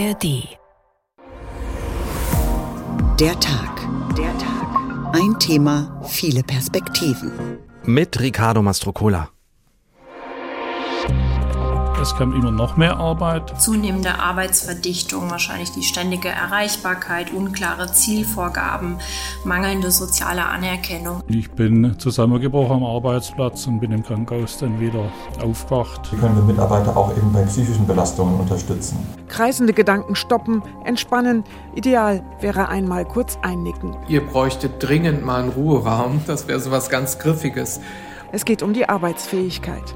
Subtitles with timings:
[0.00, 0.56] ARD.
[3.18, 3.86] Der Tag.
[4.16, 5.12] Der Tag.
[5.12, 7.58] Ein Thema, viele Perspektiven.
[7.84, 9.28] Mit Ricardo Mastrocola.
[12.00, 13.60] Es kam immer noch mehr Arbeit.
[13.60, 18.96] Zunehmende Arbeitsverdichtung, wahrscheinlich die ständige Erreichbarkeit, unklare Zielvorgaben,
[19.44, 21.22] mangelnde soziale Anerkennung.
[21.28, 25.12] Ich bin zusammengebrochen am Arbeitsplatz und bin im Krankenhaus dann wieder
[25.42, 26.10] aufgewacht.
[26.10, 29.19] Wie können wir Mitarbeiter auch eben bei psychischen Belastungen unterstützen?
[29.30, 31.44] Kreisende Gedanken stoppen, entspannen.
[31.74, 33.96] Ideal wäre einmal kurz einnicken.
[34.08, 36.20] Ihr bräuchtet dringend mal einen Ruheraum.
[36.26, 37.80] Das wäre so was ganz Griffiges.
[38.32, 39.94] Es geht um die Arbeitsfähigkeit.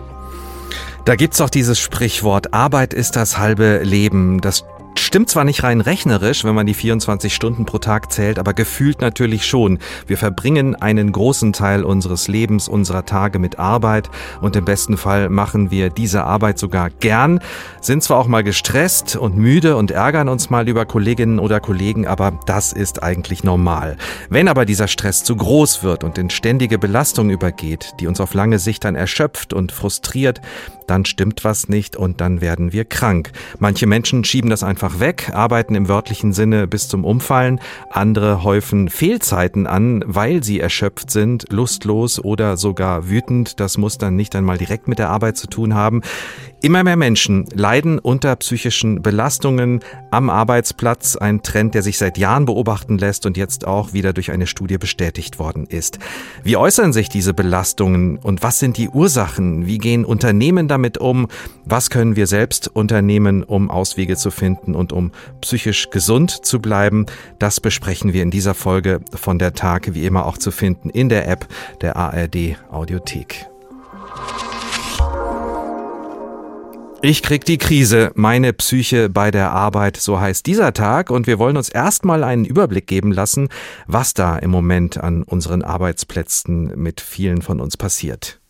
[1.04, 4.40] Da gibt's auch dieses Sprichwort, Arbeit ist das halbe Leben.
[4.40, 4.64] Das
[4.96, 9.00] Stimmt zwar nicht rein rechnerisch, wenn man die 24 Stunden pro Tag zählt, aber gefühlt
[9.00, 9.78] natürlich schon.
[10.06, 14.08] Wir verbringen einen großen Teil unseres Lebens, unserer Tage mit Arbeit
[14.40, 17.40] und im besten Fall machen wir diese Arbeit sogar gern,
[17.80, 22.06] sind zwar auch mal gestresst und müde und ärgern uns mal über Kolleginnen oder Kollegen,
[22.06, 23.96] aber das ist eigentlich normal.
[24.30, 28.32] Wenn aber dieser Stress zu groß wird und in ständige Belastung übergeht, die uns auf
[28.34, 30.40] lange Sicht dann erschöpft und frustriert,
[30.86, 33.32] dann stimmt was nicht und dann werden wir krank.
[33.58, 38.88] Manche Menschen schieben das einfach weg, arbeiten im wörtlichen Sinne bis zum Umfallen, andere häufen
[38.88, 43.60] Fehlzeiten an, weil sie erschöpft sind, lustlos oder sogar wütend.
[43.60, 46.02] Das muss dann nicht einmal direkt mit der Arbeit zu tun haben.
[46.64, 52.46] Immer mehr Menschen leiden unter psychischen Belastungen am Arbeitsplatz, ein Trend, der sich seit Jahren
[52.46, 55.98] beobachten lässt und jetzt auch wieder durch eine Studie bestätigt worden ist.
[56.42, 59.66] Wie äußern sich diese Belastungen und was sind die Ursachen?
[59.66, 61.28] Wie gehen Unternehmen damit um?
[61.66, 65.12] Was können wir selbst unternehmen, um Auswege zu finden und um
[65.42, 67.04] psychisch gesund zu bleiben?
[67.38, 71.10] Das besprechen wir in dieser Folge von der Tag, wie immer auch zu finden in
[71.10, 71.46] der App
[71.82, 73.48] der ARD Audiothek.
[77.06, 81.38] Ich krieg die Krise, meine Psyche bei der Arbeit, so heißt dieser Tag und wir
[81.38, 83.50] wollen uns erstmal einen Überblick geben lassen,
[83.86, 88.40] was da im Moment an unseren Arbeitsplätzen mit vielen von uns passiert.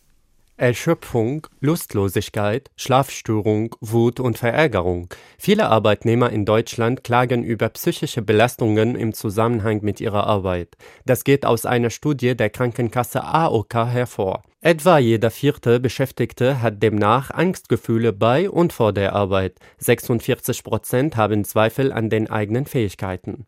[0.57, 5.09] Erschöpfung, Lustlosigkeit, Schlafstörung, Wut und Verärgerung.
[5.37, 10.77] Viele Arbeitnehmer in Deutschland klagen über psychische Belastungen im Zusammenhang mit ihrer Arbeit.
[11.05, 14.43] Das geht aus einer Studie der Krankenkasse AOK hervor.
[14.61, 19.59] Etwa jeder vierte Beschäftigte hat demnach Angstgefühle bei und vor der Arbeit.
[19.79, 23.45] 46 Prozent haben Zweifel an den eigenen Fähigkeiten.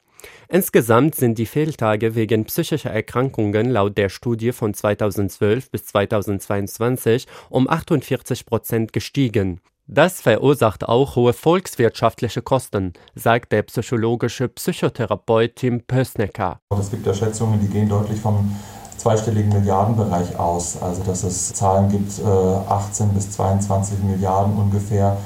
[0.50, 7.70] Insgesamt sind die Fehltage wegen psychischer Erkrankungen laut der Studie von 2012 bis 2022 um
[7.70, 9.62] 48 Prozent gestiegen.
[9.90, 16.60] Das verursacht auch hohe volkswirtschaftliche Kosten, sagt der psychologische Psychotherapeut Tim Pösnecker.
[16.78, 18.54] Es gibt ja Schätzungen, die gehen deutlich vom
[18.98, 20.82] zweistelligen Milliardenbereich aus.
[20.82, 25.18] Also dass es Zahlen gibt, 18 äh, bis 22 Milliarden ungefähr,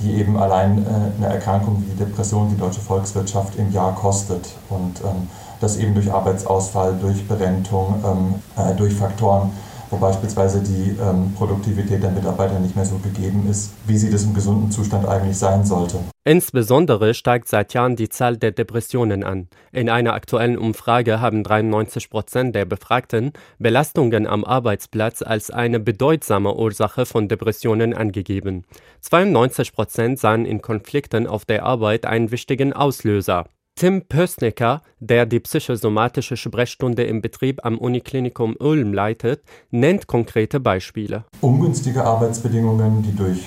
[0.00, 4.54] die eben allein äh, eine Erkrankung wie die Depression die deutsche Volkswirtschaft im Jahr kostet.
[4.68, 5.28] Und ähm,
[5.60, 9.50] das eben durch Arbeitsausfall, durch Berentung, ähm, äh, durch Faktoren,
[9.90, 14.24] wo beispielsweise die ähm, Produktivität der Mitarbeiter nicht mehr so gegeben ist, wie sie das
[14.24, 15.98] im gesunden Zustand eigentlich sein sollte.
[16.24, 19.48] Insbesondere steigt seit Jahren die Zahl der Depressionen an.
[19.70, 26.56] In einer aktuellen Umfrage haben 93 Prozent der Befragten Belastungen am Arbeitsplatz als eine bedeutsame
[26.56, 28.64] Ursache von Depressionen angegeben.
[29.02, 33.46] 92 Prozent sahen in Konflikten auf der Arbeit einen wichtigen Auslöser.
[33.78, 41.26] Tim Pösnecker, der die psychosomatische Sprechstunde im Betrieb am Uniklinikum Ulm leitet, nennt konkrete Beispiele.
[41.42, 43.44] Ungünstige Arbeitsbedingungen, die durch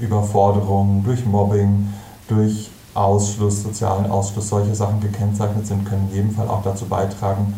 [0.00, 1.86] Überforderung, durch Mobbing,
[2.28, 7.52] durch Ausschluss, sozialen Ausschluss, solche Sachen gekennzeichnet sind, können in jedem Fall auch dazu beitragen,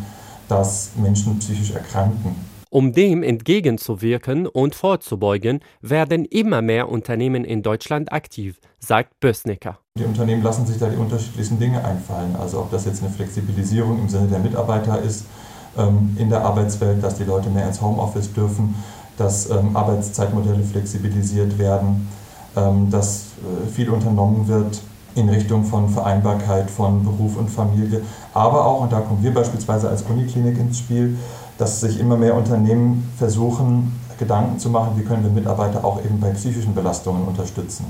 [0.49, 2.35] dass Menschen psychisch erkranken.
[2.69, 9.79] Um dem entgegenzuwirken und vorzubeugen, werden immer mehr Unternehmen in Deutschland aktiv, sagt Bösnicker.
[9.99, 12.35] Die Unternehmen lassen sich da die unterschiedlichsten Dinge einfallen.
[12.39, 15.25] Also ob das jetzt eine Flexibilisierung im Sinne der Mitarbeiter ist
[15.77, 18.73] ähm, in der Arbeitswelt, dass die Leute mehr ins Homeoffice dürfen,
[19.17, 22.07] dass ähm, Arbeitszeitmodelle flexibilisiert werden,
[22.55, 24.81] ähm, dass äh, viel unternommen wird
[25.13, 28.01] in Richtung von Vereinbarkeit von Beruf und Familie.
[28.33, 31.17] Aber auch, und da kommen wir beispielsweise als Uniklinik ins Spiel,
[31.57, 36.19] dass sich immer mehr Unternehmen versuchen, Gedanken zu machen, wie können wir Mitarbeiter auch eben
[36.21, 37.85] bei psychischen Belastungen unterstützen.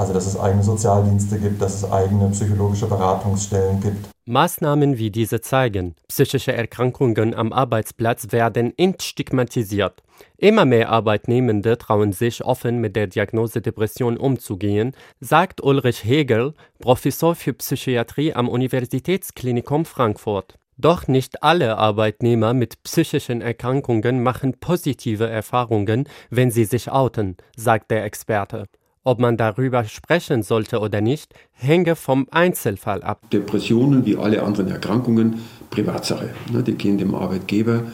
[0.00, 4.08] Also dass es eigene Sozialdienste gibt, dass es eigene psychologische Beratungsstellen gibt.
[4.24, 10.02] Maßnahmen wie diese zeigen, psychische Erkrankungen am Arbeitsplatz werden entstigmatisiert.
[10.38, 17.34] Immer mehr Arbeitnehmende trauen sich offen mit der Diagnose Depression umzugehen, sagt Ulrich Hegel, Professor
[17.34, 20.54] für Psychiatrie am Universitätsklinikum Frankfurt.
[20.78, 27.90] Doch nicht alle Arbeitnehmer mit psychischen Erkrankungen machen positive Erfahrungen, wenn sie sich outen, sagt
[27.90, 28.64] der Experte.
[29.02, 33.30] Ob man darüber sprechen sollte oder nicht, hänge vom Einzelfall ab.
[33.30, 36.30] Depressionen wie alle anderen Erkrankungen Privatsache.
[36.52, 36.62] Ne?
[36.62, 37.84] Die gehen dem Arbeitgeber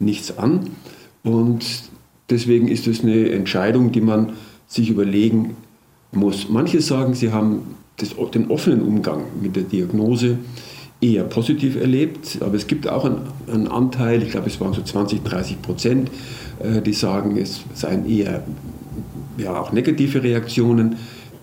[0.00, 0.70] nichts an.
[1.22, 1.64] Und
[2.30, 4.32] deswegen ist es eine Entscheidung, die man
[4.66, 5.56] sich überlegen
[6.10, 6.48] muss.
[6.48, 10.38] Manche sagen, sie haben das, den offenen Umgang mit der Diagnose
[11.00, 13.20] eher positiv erlebt, aber es gibt auch einen,
[13.52, 16.10] einen Anteil, ich glaube es waren so 20, 30 Prozent,
[16.58, 18.42] äh, die sagen, es seien eher
[19.36, 20.96] ja, auch negative Reaktionen.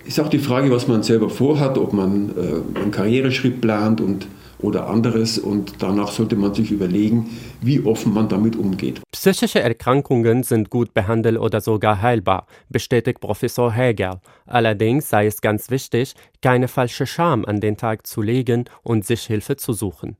[0.05, 4.27] Ist auch die Frage, was man selber vorhat, ob man äh, einen Karriereschritt plant und
[4.63, 7.29] oder anderes und danach sollte man sich überlegen,
[7.61, 9.01] wie offen man damit umgeht.
[9.11, 14.21] Psychische Erkrankungen sind gut behandelt oder sogar heilbar, bestätigt Professor Häger.
[14.45, 19.23] Allerdings sei es ganz wichtig, keine falsche Scham an den Tag zu legen und sich
[19.23, 20.17] Hilfe zu suchen.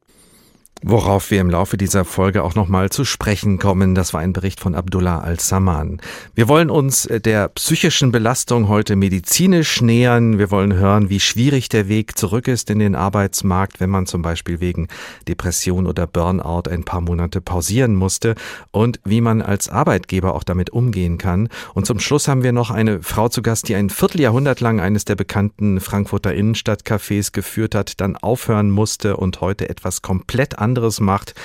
[0.85, 4.59] Worauf wir im Laufe dieser Folge auch nochmal zu sprechen kommen, das war ein Bericht
[4.59, 6.01] von Abdullah Al-Saman.
[6.35, 10.39] Wir wollen uns der psychischen Belastung heute medizinisch nähern.
[10.39, 14.23] Wir wollen hören, wie schwierig der Weg zurück ist in den Arbeitsmarkt, wenn man zum
[14.23, 14.89] Beispiel wegen
[15.25, 18.35] Depression oder Burnout ein paar Monate pausieren musste
[18.71, 21.47] und wie man als Arbeitgeber auch damit umgehen kann.
[21.73, 25.05] Und zum Schluss haben wir noch eine Frau zu Gast, die ein Vierteljahrhundert lang eines
[25.05, 30.99] der bekannten Frankfurter Innenstadtcafés geführt hat, dann aufhören musste und heute etwas komplett anderes anderes
[30.99, 31.35] macht,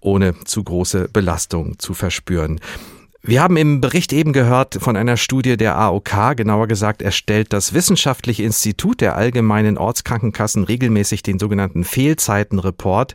[0.00, 2.60] ohne zu große Belastung zu verspüren.
[3.22, 7.74] Wir haben im Bericht eben gehört von einer Studie der AOK, genauer gesagt erstellt das
[7.74, 13.14] Wissenschaftliche Institut der Allgemeinen Ortskrankenkassen regelmäßig den sogenannten Fehlzeitenreport.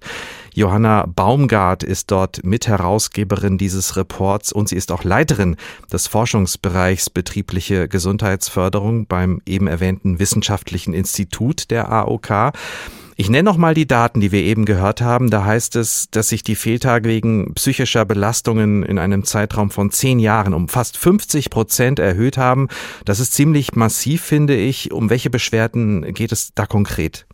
[0.53, 5.55] Johanna Baumgart ist dort Mitherausgeberin dieses Reports und sie ist auch Leiterin
[5.91, 12.51] des Forschungsbereichs betriebliche Gesundheitsförderung beim eben erwähnten Wissenschaftlichen Institut der AOK.
[13.15, 15.29] Ich nenne noch mal die Daten, die wir eben gehört haben.
[15.29, 20.19] Da heißt es, dass sich die Fehltage wegen psychischer Belastungen in einem Zeitraum von zehn
[20.19, 22.69] Jahren um fast 50 Prozent erhöht haben.
[23.05, 24.91] Das ist ziemlich massiv, finde ich.
[24.91, 27.25] Um welche Beschwerden geht es da konkret?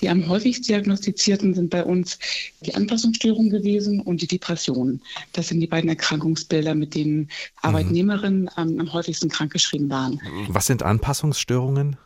[0.00, 2.18] Die am häufigst diagnostizierten sind bei uns
[2.60, 5.00] die Anpassungsstörungen gewesen und die Depressionen.
[5.32, 7.28] Das sind die beiden Erkrankungsbilder, mit denen mhm.
[7.62, 10.20] Arbeitnehmerinnen am, am häufigsten krankgeschrieben waren.
[10.48, 11.96] Was sind Anpassungsstörungen?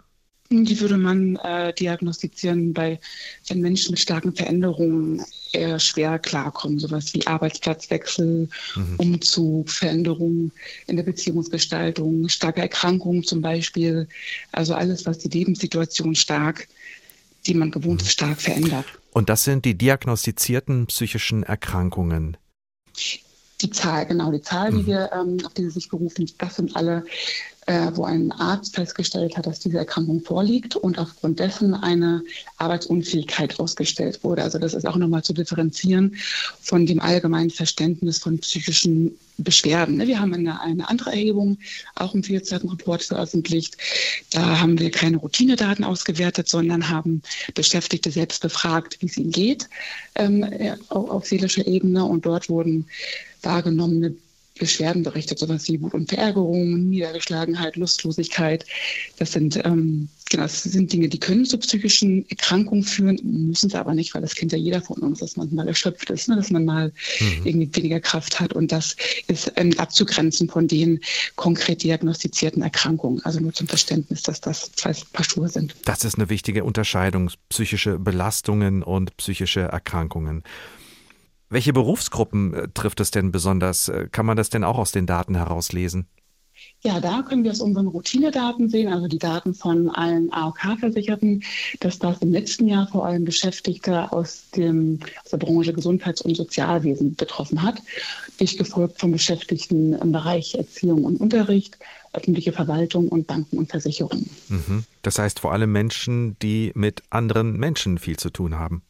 [0.52, 2.98] Die würde man äh, diagnostizieren bei
[3.46, 8.94] wenn Menschen mit starken Veränderungen eher schwer klarkommen, sowas wie Arbeitsplatzwechsel, mhm.
[8.96, 10.50] Umzug, Veränderungen
[10.88, 14.08] in der Beziehungsgestaltung, starke Erkrankungen zum Beispiel.
[14.50, 16.66] Also alles, was die Lebenssituation stark,
[17.46, 18.86] die man gewohnt ist, stark verändert.
[19.12, 22.36] Und das sind die diagnostizierten psychischen Erkrankungen.
[23.60, 24.78] Die Zahl, genau, die Zahl, mhm.
[24.78, 27.04] die wir, ähm, auf die Sie sich berufen, das sind alle
[27.70, 32.24] äh, wo ein Arzt festgestellt hat, dass diese Erkrankung vorliegt und aufgrund dessen eine
[32.56, 34.42] Arbeitsunfähigkeit ausgestellt wurde.
[34.42, 36.16] Also das ist auch nochmal zu differenzieren
[36.60, 39.98] von dem allgemeinen Verständnis von psychischen Beschwerden.
[39.98, 41.58] Ne, wir haben eine, eine andere Erhebung,
[41.94, 43.76] auch im Report veröffentlicht.
[44.30, 47.22] Da haben wir keine Routinedaten ausgewertet, sondern haben
[47.54, 49.68] Beschäftigte selbst befragt, wie es ihnen geht
[50.16, 50.44] ähm,
[50.88, 52.04] auf, auf seelischer Ebene.
[52.04, 52.86] Und dort wurden
[53.42, 54.16] wahrgenommene
[54.60, 58.66] Beschwerden berichtet, sowas wie Wut und Verärgerung, Niedergeschlagenheit, Lustlosigkeit.
[59.18, 63.80] Das sind, ähm, genau, das sind Dinge, die können zu psychischen Erkrankungen führen, müssen sie
[63.80, 66.36] aber nicht, weil das kennt ja jeder von uns, dass man mal erschöpft ist, ne,
[66.36, 67.46] dass man mal mhm.
[67.46, 68.52] irgendwie weniger Kraft hat.
[68.52, 68.96] Und das
[69.26, 71.00] ist ähm, abzugrenzen von den
[71.36, 73.24] konkret diagnostizierten Erkrankungen.
[73.24, 75.74] Also nur zum Verständnis, dass das zwei Paar Schuhe sind.
[75.86, 80.44] Das ist eine wichtige Unterscheidung, psychische Belastungen und psychische Erkrankungen.
[81.50, 83.88] Welche Berufsgruppen äh, trifft es denn besonders?
[83.88, 86.06] Äh, kann man das denn auch aus den Daten herauslesen?
[86.82, 91.42] Ja, da können wir aus unseren Routinedaten sehen, also die Daten von allen AOK-Versicherten,
[91.80, 96.36] dass das im letzten Jahr vor allem Beschäftigte aus, dem, aus der Branche Gesundheits- und
[96.36, 97.82] Sozialwesen betroffen hat,
[98.38, 101.78] dicht gefolgt von Beschäftigten im Bereich Erziehung und Unterricht,
[102.12, 104.28] öffentliche Verwaltung und Banken und Versicherungen.
[104.48, 104.84] Mhm.
[105.02, 108.82] Das heißt vor allem Menschen, die mit anderen Menschen viel zu tun haben.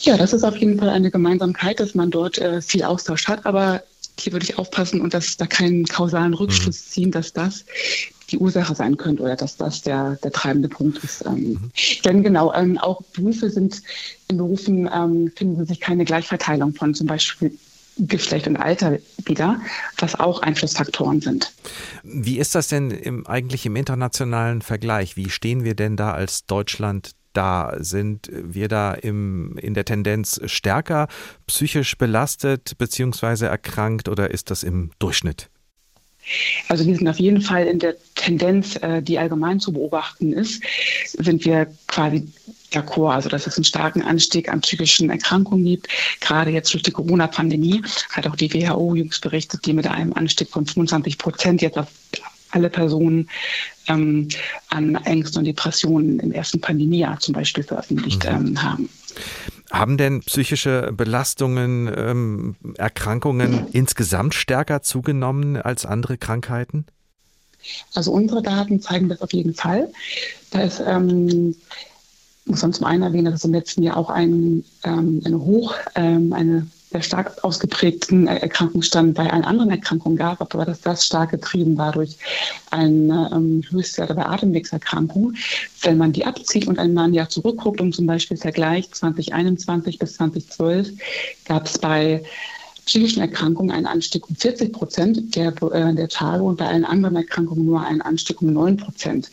[0.00, 3.44] Ja, das ist auf jeden Fall eine Gemeinsamkeit, dass man dort äh, viel Austausch hat.
[3.46, 3.82] Aber
[4.18, 6.90] hier würde ich aufpassen und dass da keinen kausalen Rückschluss mhm.
[6.90, 7.64] ziehen, dass das
[8.30, 11.24] die Ursache sein könnte oder dass das der, der treibende Punkt ist.
[11.24, 11.70] Ähm, mhm.
[12.04, 13.82] Denn genau, ähm, auch Berufe sind,
[14.28, 17.56] in Berufen ähm, finden sich keine Gleichverteilung von zum Beispiel
[17.98, 19.60] Geschlecht und Alter wieder,
[19.96, 21.52] was auch Einflussfaktoren sind.
[22.04, 25.16] Wie ist das denn im, eigentlich im internationalen Vergleich?
[25.16, 27.76] Wie stehen wir denn da als Deutschland da?
[27.78, 31.06] Sind wir da im, in der Tendenz stärker
[31.46, 33.46] psychisch belastet bzw.
[33.46, 35.48] erkrankt oder ist das im Durchschnitt?
[36.68, 40.62] Also wir sind auf jeden Fall in der Tendenz, äh, die allgemein zu beobachten ist,
[41.14, 42.28] sind wir quasi
[42.72, 45.88] d'accord, also dass es einen starken Anstieg an psychischen Erkrankungen gibt.
[46.20, 50.50] Gerade jetzt durch die Corona-Pandemie hat auch die WHO jüngst berichtet, die mit einem Anstieg
[50.50, 51.88] von 25 Prozent jetzt auf
[52.50, 53.28] alle Personen
[53.88, 54.28] ähm,
[54.68, 58.30] an Ängsten und Depressionen im ersten Pandemiejahr zum Beispiel veröffentlicht mhm.
[58.30, 58.88] ähm, haben.
[59.70, 66.86] Haben denn psychische Belastungen, ähm, Erkrankungen insgesamt stärker zugenommen als andere Krankheiten?
[67.94, 69.90] Also unsere Daten zeigen das auf jeden Fall.
[70.50, 71.54] Da ist, ähm,
[72.46, 75.74] muss man zum einen erwähnen, dass es im letzten Jahr auch ein, ähm, eine hoch,
[75.94, 81.30] ähm, eine sehr stark ausgeprägten Erkrankungsstand bei allen anderen Erkrankungen gab, aber dass das stark
[81.30, 82.16] getrieben war durch
[82.70, 85.36] eine ähm, Höchstwerte bei Atemwegserkrankungen.
[85.82, 90.92] Wenn man die abzieht und ein Jahr zurückguckt und zum Beispiel vergleicht 2021 bis 2012,
[91.44, 92.22] gab es bei
[92.86, 97.16] psychischen Erkrankungen einen Anstieg um 40 Prozent der, äh, der Tage und bei allen anderen
[97.16, 99.30] Erkrankungen nur einen Anstieg um 9 Prozent.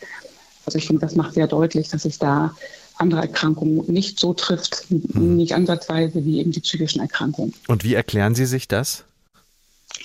[0.66, 2.54] Also ich finde, das macht sehr deutlich, dass es da
[2.98, 5.36] andere Erkrankungen nicht so trifft, hm.
[5.36, 7.54] nicht ansatzweise wie eben die psychischen Erkrankungen.
[7.68, 9.04] Und wie erklären Sie sich das?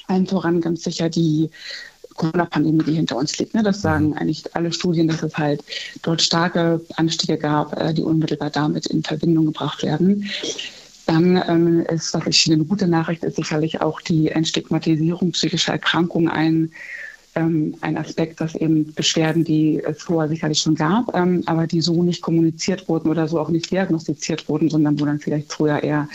[0.07, 1.49] Allen voran ganz sicher die
[2.15, 3.53] Corona-Pandemie, die hinter uns liegt.
[3.53, 3.63] Ne?
[3.63, 4.13] Das sagen mhm.
[4.13, 5.63] eigentlich alle Studien, dass es halt
[6.01, 10.29] dort starke Anstiege gab, äh, die unmittelbar damit in Verbindung gebracht werden.
[11.07, 16.29] Dann ähm, ist, was ich eine gute Nachricht ist, sicherlich auch die Entstigmatisierung psychischer Erkrankungen
[16.29, 16.71] ein
[17.35, 21.81] ähm, ein Aspekt, dass eben Beschwerden, die es vorher sicherlich schon gab, ähm, aber die
[21.81, 25.81] so nicht kommuniziert wurden oder so auch nicht diagnostiziert wurden, sondern wo dann vielleicht früher
[25.81, 26.07] eher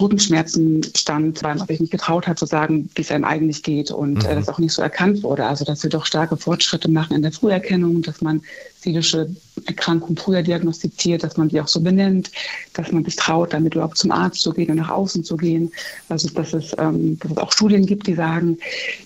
[0.00, 3.90] Rückenschmerzen stand, weil man sich nicht getraut hat zu sagen, wie es einem eigentlich geht
[3.90, 4.30] und äh, mhm.
[4.30, 5.44] äh, das auch nicht so erkannt wurde.
[5.44, 8.42] Also dass wir doch starke Fortschritte machen in der Früherkennung, dass man
[8.80, 9.28] seelische
[9.66, 12.30] Erkrankungen früher diagnostiziert, dass man die auch so benennt,
[12.74, 15.72] dass man sich traut, damit überhaupt zum Arzt zu gehen und nach außen zu gehen.
[16.08, 18.58] Also dass es, ähm, dass es auch Studien gibt, die sagen,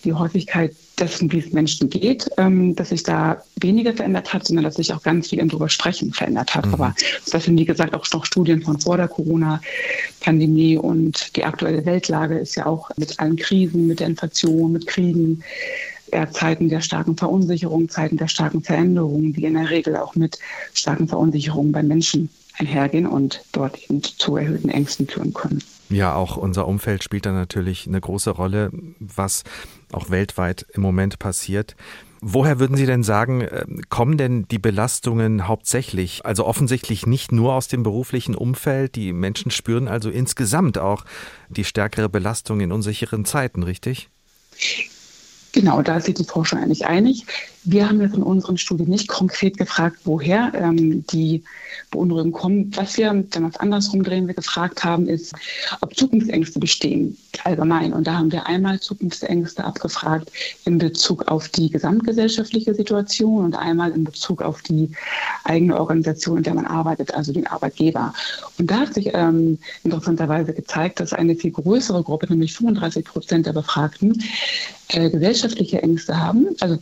[0.05, 4.65] die Häufigkeit dessen, wie es Menschen geht, ähm, dass sich da weniger verändert hat, sondern
[4.65, 6.67] dass sich auch ganz viel im drüber sprechen verändert hat.
[6.67, 6.75] Mhm.
[6.75, 6.95] Aber
[7.31, 12.39] das sind, wie gesagt, auch noch Studien von vor der Corona-Pandemie und die aktuelle Weltlage
[12.39, 15.43] ist ja auch mit allen Krisen, mit der Inflation, mit Kriegen,
[16.11, 20.39] eher Zeiten der starken Verunsicherung, Zeiten der starken Veränderungen, die in der Regel auch mit
[20.75, 25.63] starken Verunsicherungen bei Menschen einhergehen und dort eben zu erhöhten Ängsten führen können.
[25.93, 29.45] Ja, auch unser Umfeld spielt da natürlich eine große Rolle, was
[29.93, 31.77] auch weltweit im Moment passiert.
[32.23, 37.53] Woher würden Sie denn sagen, äh, kommen denn die Belastungen hauptsächlich, also offensichtlich nicht nur
[37.53, 41.05] aus dem beruflichen Umfeld, die Menschen spüren also insgesamt auch
[41.49, 44.09] die stärkere Belastung in unsicheren Zeiten, richtig?
[45.53, 47.27] Genau, da sich die Forschung eigentlich einig.
[47.65, 51.45] Wir haben jetzt in unseren Studien nicht konkret gefragt, woher ähm, die
[51.93, 52.73] Beunruhigung kommen.
[52.75, 55.33] Was wir, wenn wir es andersrum drehen, wir gefragt haben, ist,
[55.81, 57.93] ob Zukunftsängste bestehen, allgemein.
[57.93, 60.33] Und da haben wir einmal Zukunftsängste abgefragt
[60.65, 64.91] in Bezug auf die gesamtgesellschaftliche Situation und einmal in Bezug auf die
[65.45, 68.13] eigene Organisation, in der man arbeitet, also den Arbeitgeber.
[68.59, 73.47] Und da hat sich ähm, interessanterweise gezeigt, dass eine viel größere Gruppe, nämlich 35 Prozent
[73.47, 74.21] der Befragten,
[74.89, 76.79] äh, gesellschaftliche Ängste haben, also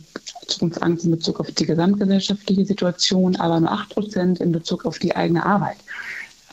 [0.47, 5.15] Zukunftsangst in Bezug auf die gesamtgesellschaftliche Situation, aber nur 8 Prozent in Bezug auf die
[5.15, 5.77] eigene Arbeit.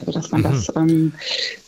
[0.01, 0.45] Also dass man mhm.
[0.45, 1.13] das ähm,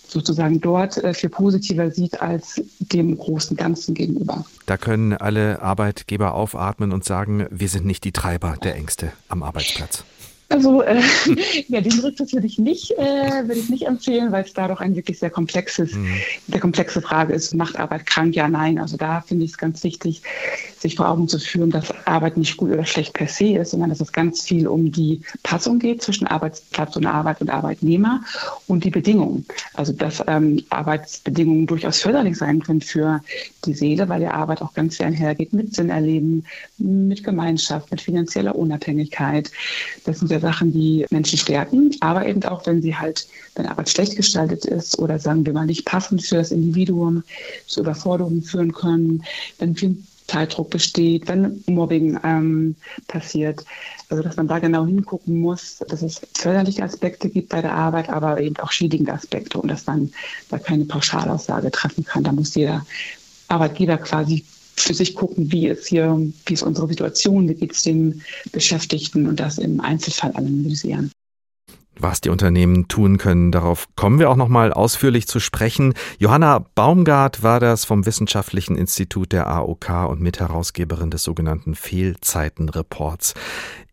[0.06, 4.44] sozusagen dort äh, viel positiver sieht als dem großen Ganzen gegenüber.
[4.66, 9.42] Da können alle Arbeitgeber aufatmen und sagen, wir sind nicht die Treiber der Ängste am
[9.42, 10.04] Arbeitsplatz.
[10.50, 11.00] Also äh,
[11.68, 14.80] ja, den Rücktritt würde ich nicht, äh, würde ich nicht empfehlen, weil es da doch
[14.80, 16.12] ein wirklich sehr komplexes, mhm.
[16.48, 18.78] sehr komplexe Frage ist, macht Arbeit krank, ja, nein.
[18.78, 20.22] Also da finde ich es ganz wichtig,
[20.78, 23.90] sich vor Augen zu führen, dass Arbeit nicht gut oder schlecht per se ist, sondern
[23.90, 28.22] dass es ganz viel um die Passung geht zwischen Arbeitsplatz und Arbeit und Arbeitnehmer
[28.66, 29.46] und die Bedingungen.
[29.74, 33.22] Also dass ähm, Arbeitsbedingungen durchaus förderlich sein können für
[33.64, 36.44] die Seele, weil ja Arbeit auch ganz viel einhergeht mit Sinn erleben,
[36.78, 39.52] mit Gemeinschaft, mit finanzieller Unabhängigkeit.
[40.04, 44.16] Das sind Sachen, die Menschen stärken, aber eben auch, wenn sie halt, wenn Arbeit schlecht
[44.16, 47.22] gestaltet ist oder sagen wir mal nicht passend für das Individuum
[47.66, 49.24] zu Überforderungen führen können,
[49.58, 49.96] wenn viel
[50.30, 52.76] Zeitdruck besteht, wenn Mobbing ähm,
[53.08, 53.64] passiert.
[54.08, 58.08] Also dass man da genau hingucken muss, dass es förderliche Aspekte gibt bei der Arbeit,
[58.08, 60.12] aber eben auch schädigende Aspekte und dass man
[60.48, 62.22] da keine Pauschalaussage treffen kann.
[62.22, 62.86] Da muss jeder
[63.48, 64.44] Arbeitgeber quasi
[64.82, 68.22] für sich gucken, wie ist hier, wie ist unsere Situation, wie geht es den
[68.52, 71.10] Beschäftigten und das im Einzelfall analysieren.
[72.02, 75.92] Was die Unternehmen tun können, darauf kommen wir auch noch mal ausführlich zu sprechen.
[76.18, 83.34] Johanna Baumgart war das vom Wissenschaftlichen Institut der AOK und Mitherausgeberin des sogenannten Fehlzeitenreports.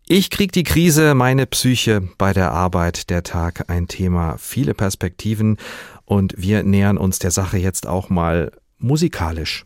[0.07, 5.57] Ich krieg die Krise, meine Psyche bei der Arbeit, der Tag, ein Thema, viele Perspektiven
[6.05, 9.65] und wir nähern uns der Sache jetzt auch mal musikalisch.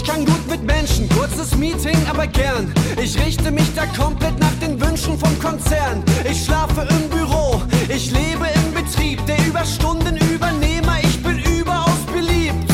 [0.00, 2.72] Ich kann gut mit Menschen, kurzes Meeting, aber gern.
[3.02, 6.04] Ich richte mich da komplett nach den Wünschen vom Konzern.
[6.30, 12.68] Ich schlafe im Büro, ich lebe im Betrieb, der Überstundenübernehmer, ich bin überaus beliebt.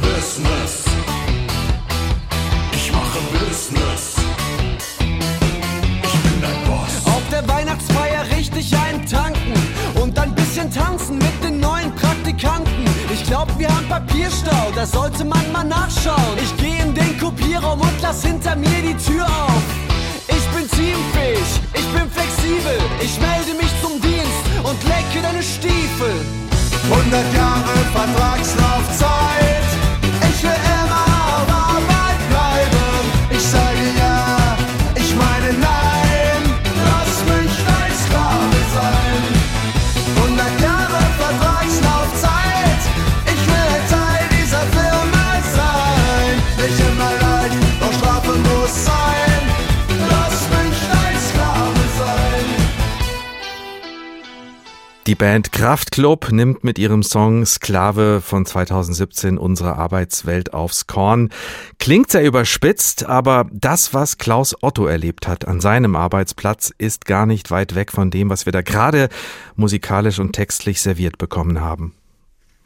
[0.00, 0.84] Business.
[2.72, 4.14] Ich mache Business.
[6.02, 7.04] Ich bin dein Boss.
[7.04, 9.52] Auf der Weihnachtsfeier richte ich einen tanken
[10.00, 12.77] und ein bisschen tanzen mit den neuen Praktikanten
[13.28, 16.38] überall wir haben Papierstau, da sollte man mal nachschauen.
[16.42, 19.62] Ich gehe in den Kopierraum und lass hinter mir die Tür auf.
[20.28, 26.14] Ich bin teamfähig, ich bin flexibel, ich melde mich zum Dienst und lecke deine Stiefel.
[26.90, 29.27] 100 Jahre Vertragslaufzeit,
[55.08, 61.30] Die Band Kraftklub nimmt mit ihrem Song Sklave von 2017 unsere Arbeitswelt aufs Korn.
[61.78, 67.24] Klingt sehr überspitzt, aber das, was Klaus Otto erlebt hat an seinem Arbeitsplatz, ist gar
[67.24, 69.08] nicht weit weg von dem, was wir da gerade
[69.56, 71.94] musikalisch und textlich serviert bekommen haben.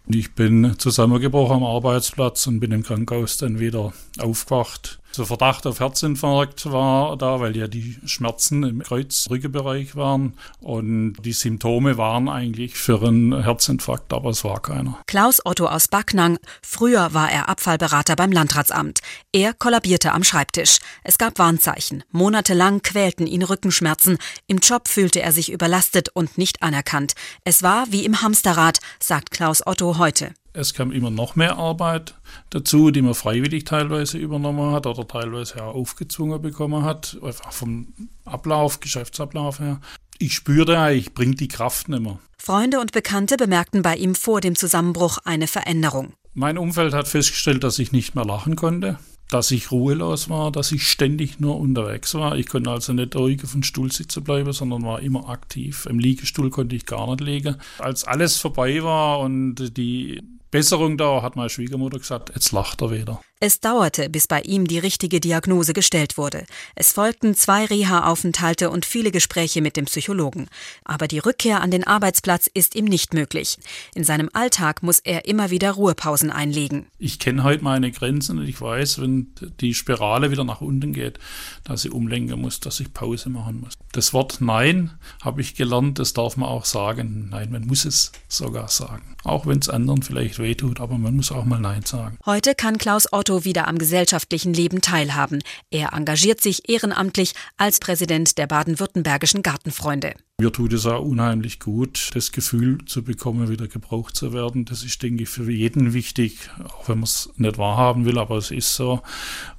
[0.09, 4.99] Ich bin zusammengebrochen am Arbeitsplatz und bin im Krankenhaus dann wieder aufgewacht.
[5.15, 11.33] So Verdacht auf Herzinfarkt war da, weil ja die Schmerzen im Kreuzrückebereich waren und die
[11.33, 14.99] Symptome waren eigentlich für einen Herzinfarkt, aber es war keiner.
[15.07, 16.39] Klaus Otto aus Backnang.
[16.63, 19.01] Früher war er Abfallberater beim Landratsamt.
[19.33, 20.79] Er kollabierte am Schreibtisch.
[21.05, 22.05] Es gab Warnzeichen.
[22.11, 24.17] Monatelang quälten ihn Rückenschmerzen.
[24.47, 27.13] Im Job fühlte er sich überlastet und nicht anerkannt.
[27.45, 30.33] Es war wie im Hamsterrad, sagt Klaus Otto heute.
[30.55, 32.15] Es kam immer noch mehr Arbeit
[32.51, 37.95] dazu, die man freiwillig teilweise übernommen hat oder teilweise auch aufgezwungen bekommen hat, einfach vom
[38.27, 39.81] Ablauf, Geschäftsablauf her.
[40.19, 42.19] Ich spürte, ich bringe die Kraft nicht mehr.
[42.37, 46.13] Freunde und Bekannte bemerkten bei ihm vor dem Zusammenbruch eine Veränderung.
[46.35, 48.99] Mein Umfeld hat festgestellt, dass ich nicht mehr lachen konnte,
[49.31, 52.37] dass ich ruhelos war, dass ich ständig nur unterwegs war.
[52.37, 55.87] Ich konnte also nicht ruhig auf dem Stuhl sitzen bleiben, sondern war immer aktiv.
[55.87, 57.57] Im Liegestuhl konnte ich gar nicht liegen.
[57.79, 60.21] Als alles vorbei war und die
[60.53, 63.23] Besserung da, hat meine Schwiegermutter gesagt, jetzt lacht er wieder.
[63.45, 66.47] Es dauerte, bis bei ihm die richtige Diagnose gestellt wurde.
[66.77, 70.47] Es folgten zwei Reha-Aufenthalte und viele Gespräche mit dem Psychologen.
[70.85, 73.59] Aber die Rückkehr an den Arbeitsplatz ist ihm nicht möglich.
[73.97, 76.87] In seinem Alltag muss er immer wieder Ruhepausen einlegen.
[77.01, 81.19] Ich kenne heute meine Grenzen und ich weiß, wenn die Spirale wieder nach unten geht,
[81.65, 83.75] dass ich umlenken muss, dass ich Pause machen muss.
[83.91, 87.31] Das Wort Nein habe ich gelernt, das darf man auch sagen.
[87.33, 89.17] Nein, man muss es sogar sagen.
[89.25, 92.19] Auch wenn es anderen vielleicht wehtut, aber man muss auch mal Nein sagen.
[92.25, 95.43] Heute kann Klaus Otto wieder am gesellschaftlichen Leben teilhaben.
[95.71, 100.15] Er engagiert sich ehrenamtlich als Präsident der baden-württembergischen Gartenfreunde.
[100.41, 104.65] Mir tut es auch unheimlich gut, das Gefühl zu bekommen, wieder gebraucht zu werden.
[104.65, 108.37] Das ist, denke ich, für jeden wichtig, auch wenn man es nicht wahrhaben will, aber
[108.37, 109.03] es ist so.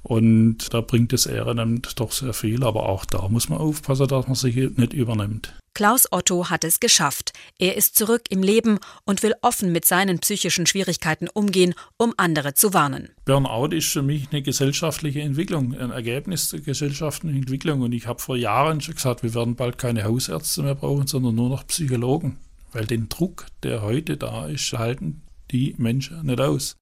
[0.02, 4.26] Und da bringt das Ehrenamt doch sehr viel, aber auch da muss man aufpassen, dass
[4.26, 5.54] man sich nicht übernimmt.
[5.74, 7.32] Klaus Otto hat es geschafft.
[7.58, 12.54] Er ist zurück im Leben und will offen mit seinen psychischen Schwierigkeiten umgehen, um andere
[12.54, 13.10] zu warnen.
[13.24, 17.80] Burnout ist für mich eine gesellschaftliche Entwicklung, ein Ergebnis der gesellschaftlichen Entwicklung.
[17.80, 21.34] Und ich habe vor Jahren schon gesagt, wir werden bald keine Hausärzte mehr brauchen, sondern
[21.34, 22.38] nur noch Psychologen.
[22.72, 26.76] Weil den Druck, der heute da ist, halten die Menschen nicht aus.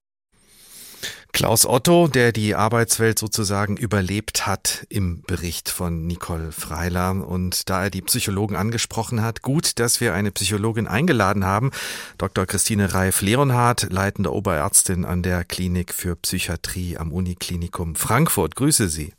[1.32, 7.26] Klaus Otto, der die Arbeitswelt sozusagen überlebt hat im Bericht von Nicole Freiler.
[7.26, 11.70] Und da er die Psychologen angesprochen hat, gut, dass wir eine Psychologin eingeladen haben.
[12.18, 12.46] Dr.
[12.46, 18.56] Christine Reif-Leronhardt, leitende Oberärztin an der Klinik für Psychiatrie am Uniklinikum Frankfurt.
[18.56, 19.12] Grüße Sie.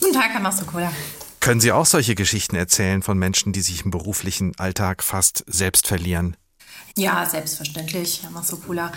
[0.00, 0.92] Guten Tag, Herr Massokola.
[1.40, 5.88] Können Sie auch solche Geschichten erzählen von Menschen, die sich im beruflichen Alltag fast selbst
[5.88, 6.36] verlieren?
[6.96, 8.92] Ja, selbstverständlich, Herr Massopola.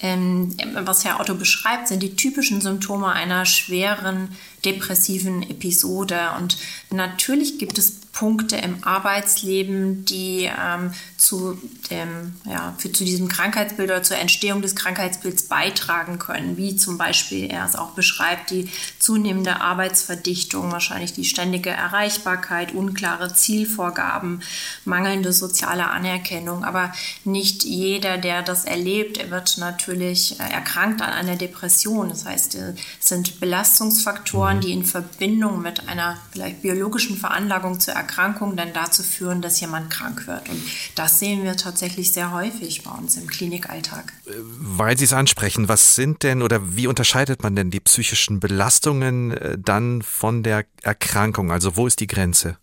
[0.00, 4.34] Ähm, was Herr Otto beschreibt, sind die typischen Symptome einer schweren
[4.64, 6.30] depressiven Episode.
[6.38, 6.56] Und
[6.90, 11.58] natürlich gibt es Punkte im Arbeitsleben, die ähm, zu,
[11.90, 16.96] dem, ja, für, zu diesem Krankheitsbild oder zur Entstehung des Krankheitsbilds beitragen können, wie zum
[16.96, 24.42] Beispiel er es auch beschreibt, die zunehmende Arbeitsverdichtung, wahrscheinlich die ständige Erreichbarkeit, unklare Zielvorgaben,
[24.84, 26.64] mangelnde soziale Anerkennung.
[26.64, 26.92] Aber
[27.24, 32.10] nicht jeder, der das erlebt, er wird natürlich äh, erkrankt an einer Depression.
[32.10, 38.56] Das heißt, es sind Belastungsfaktoren, die in Verbindung mit einer vielleicht biologischen Veranlagung zur Erkrankung
[38.56, 40.48] dann dazu führen, dass jemand krank wird.
[40.48, 40.62] Und
[40.94, 44.12] das sehen wir tatsächlich sehr häufig bei uns im Klinikalltag.
[44.26, 49.32] Weil Sie es ansprechen, was sind denn oder wie unterscheidet man denn die psychischen Belastungen
[49.32, 51.50] äh, dann von der Erkrankung?
[51.50, 52.58] Also wo ist die Grenze?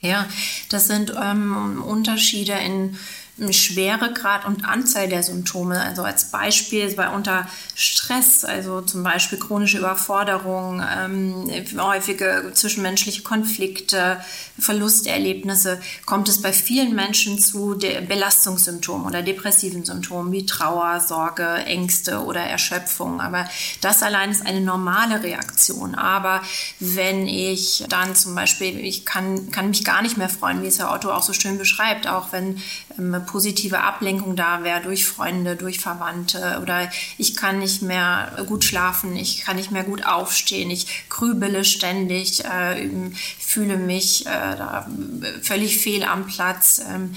[0.00, 0.26] Ja,
[0.68, 2.98] das sind ähm, Unterschiede in
[3.50, 5.80] Schweregrad und Anzahl der Symptome.
[5.80, 14.18] Also als Beispiel bei unter Stress, also zum Beispiel chronische Überforderung, ähm, häufige zwischenmenschliche Konflikte,
[14.58, 22.20] Verlusterlebnisse, kommt es bei vielen Menschen zu Belastungssymptomen oder depressiven Symptomen wie Trauer, Sorge, Ängste
[22.20, 23.20] oder Erschöpfung.
[23.20, 23.48] Aber
[23.80, 25.96] das allein ist eine normale Reaktion.
[25.96, 26.40] Aber
[26.78, 30.78] wenn ich dann zum Beispiel, ich kann, kann mich gar nicht mehr freuen, wie es
[30.78, 32.62] Herr Otto auch so schön beschreibt, auch wenn
[32.96, 38.64] ähm, positive Ablenkung da wäre durch Freunde, durch Verwandte oder ich kann nicht mehr gut
[38.64, 42.88] schlafen, ich kann nicht mehr gut aufstehen, ich grübele ständig, äh,
[43.38, 44.56] fühle mich äh,
[45.42, 46.80] völlig fehl am Platz.
[46.88, 47.14] Ähm,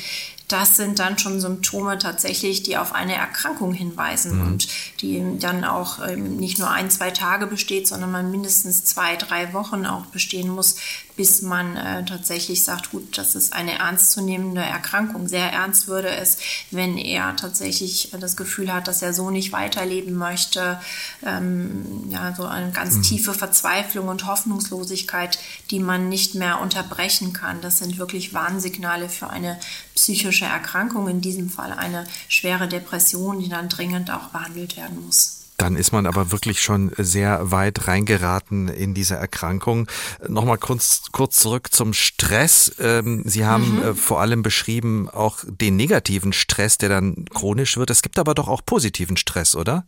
[0.48, 4.48] das sind dann schon Symptome tatsächlich, die auf eine Erkrankung hinweisen mhm.
[4.48, 4.67] und
[5.02, 9.52] die dann auch ähm, nicht nur ein, zwei Tage besteht, sondern man mindestens zwei, drei
[9.54, 10.78] Wochen auch bestehen muss,
[11.17, 15.27] bis man äh, tatsächlich sagt, gut, das ist eine ernstzunehmende Erkrankung.
[15.27, 16.38] Sehr ernst würde es,
[16.71, 20.80] wenn er tatsächlich das Gefühl hat, dass er so nicht weiterleben möchte.
[21.25, 23.01] Ähm, ja, so eine ganz mhm.
[23.01, 25.39] tiefe Verzweiflung und Hoffnungslosigkeit,
[25.71, 27.62] die man nicht mehr unterbrechen kann.
[27.62, 29.60] Das sind wirklich Warnsignale für eine
[29.95, 35.37] psychische Erkrankung, in diesem Fall eine schwere Depression, die dann dringend auch behandelt werden muss.
[35.58, 39.88] Dann ist man aber wirklich schon sehr weit reingeraten in diese Erkrankung.
[40.28, 42.76] Nochmal kurz, kurz zurück zum Stress.
[42.80, 43.84] Ähm, Sie haben mhm.
[43.84, 47.89] Äh, vor allem beschrieben auch den negativen Stress, der dann chronisch wird.
[47.89, 49.86] Es gibt aber doch auch positiven Stress, oder?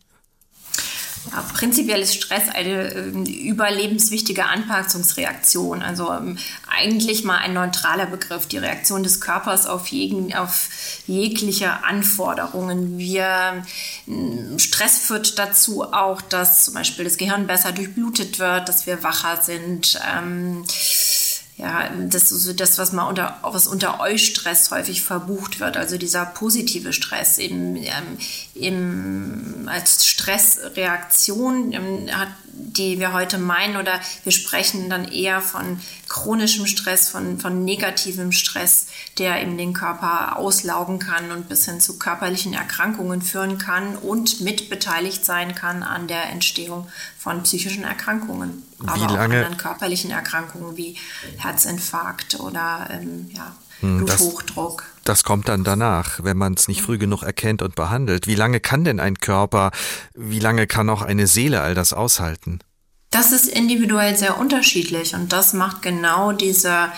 [1.26, 5.82] Ja, prinzipiell ist Stress eine äh, überlebenswichtige Anpassungsreaktion.
[5.82, 10.68] Also ähm, eigentlich mal ein neutraler Begriff, die Reaktion des Körpers auf, jeden, auf
[11.06, 12.96] jegliche Anforderungen.
[12.96, 13.64] Wir,
[14.08, 19.02] äh, Stress führt dazu auch, dass zum Beispiel das Gehirn besser durchblutet wird, dass wir
[19.02, 20.00] wacher sind.
[20.16, 20.64] Ähm,
[21.60, 25.98] ja, das ist so das, was man unter, was unter Eustress häufig verbucht wird, also
[25.98, 28.18] dieser positive Stress im, ähm,
[28.54, 32.28] im, als Stressreaktion, ähm, hat,
[32.62, 38.32] die wir heute meinen, oder wir sprechen dann eher von chronischem Stress, von, von negativem
[38.32, 38.86] Stress,
[39.18, 44.40] der eben den Körper auslaugen kann und bis hin zu körperlichen Erkrankungen führen kann und
[44.40, 49.36] mitbeteiligt sein kann an der Entstehung von psychischen Erkrankungen, wie aber auch lange?
[49.36, 50.96] anderen körperlichen Erkrankungen wie
[51.38, 54.82] Herzinfarkt oder ähm, ja, hm, Bluthochdruck.
[54.82, 58.26] Das, das kommt dann danach, wenn man es nicht früh genug erkennt und behandelt.
[58.26, 59.70] Wie lange kann denn ein Körper,
[60.14, 62.60] wie lange kann auch eine Seele all das aushalten?
[63.10, 66.90] Das ist individuell sehr unterschiedlich und das macht genau diese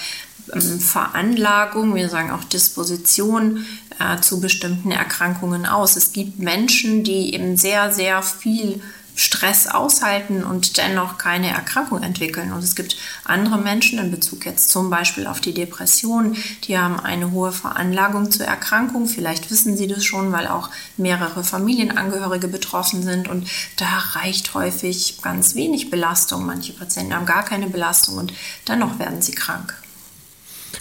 [0.52, 3.64] ähm, Veranlagung, wir sagen auch Disposition
[3.98, 5.96] äh, zu bestimmten Erkrankungen aus.
[5.96, 8.82] Es gibt Menschen, die eben sehr, sehr viel
[9.14, 12.52] Stress aushalten und dennoch keine Erkrankung entwickeln.
[12.52, 16.98] Und es gibt andere Menschen in Bezug jetzt zum Beispiel auf die Depression, die haben
[16.98, 19.06] eine hohe Veranlagung zur Erkrankung.
[19.06, 23.28] Vielleicht wissen Sie das schon, weil auch mehrere Familienangehörige betroffen sind.
[23.28, 26.46] Und da reicht häufig ganz wenig Belastung.
[26.46, 28.32] Manche Patienten haben gar keine Belastung und
[28.68, 29.74] dennoch werden sie krank.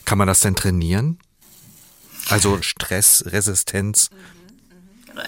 [0.06, 1.20] Kann man das denn trainieren?
[2.30, 4.10] Also Stressresistenz?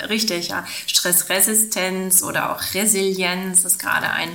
[0.10, 0.66] Richtig, ja.
[0.88, 4.30] Stressresistenz oder auch Resilienz ist gerade ein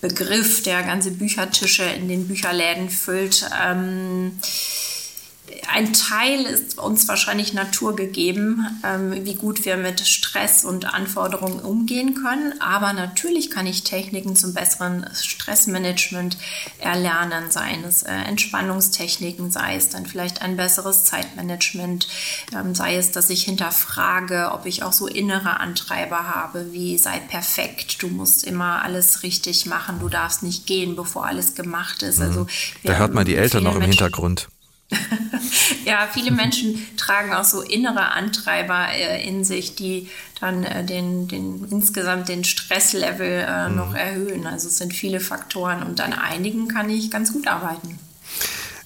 [0.00, 3.48] Begriff, der ganze Büchertische in den Bücherläden füllt.
[3.64, 4.38] Ähm,
[5.68, 12.14] ein Teil ist uns wahrscheinlich naturgegeben, ähm, wie gut wir mit Stress und Anforderungen umgehen
[12.14, 12.60] können.
[12.60, 16.36] Aber natürlich kann ich Techniken zum besseren Stressmanagement
[16.78, 22.08] erlernen, seien es äh, Entspannungstechniken, sei es dann vielleicht ein besseres Zeitmanagement,
[22.54, 27.18] ähm, sei es, dass ich hinterfrage, ob ich auch so innere Antreiber habe, wie sei
[27.18, 32.20] perfekt, du musst immer alles richtig machen, du darfst nicht gehen, bevor alles gemacht ist.
[32.20, 32.46] Also,
[32.84, 34.48] da hört man die Eltern noch im Menschen, Hintergrund.
[35.84, 40.08] ja, viele Menschen tragen auch so innere Antreiber äh, in sich, die
[40.40, 43.76] dann äh, den, den, insgesamt den Stresslevel äh, mhm.
[43.76, 44.46] noch erhöhen.
[44.46, 47.98] Also es sind viele Faktoren und an einigen kann ich ganz gut arbeiten.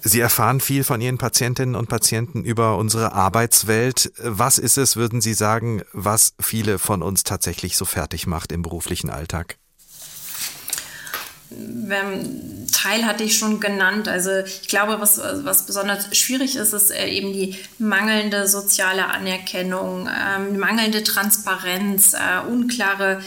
[0.02, 4.12] Sie erfahren viel von Ihren Patientinnen und Patienten über unsere Arbeitswelt.
[4.22, 8.62] Was ist es, würden Sie sagen, was viele von uns tatsächlich so fertig macht im
[8.62, 9.56] beruflichen Alltag?
[12.72, 14.08] Teil hatte ich schon genannt.
[14.08, 20.08] Also ich glaube, was, was besonders schwierig ist, ist äh, eben die mangelnde soziale Anerkennung,
[20.08, 23.22] ähm, mangelnde Transparenz, äh, unklare äh,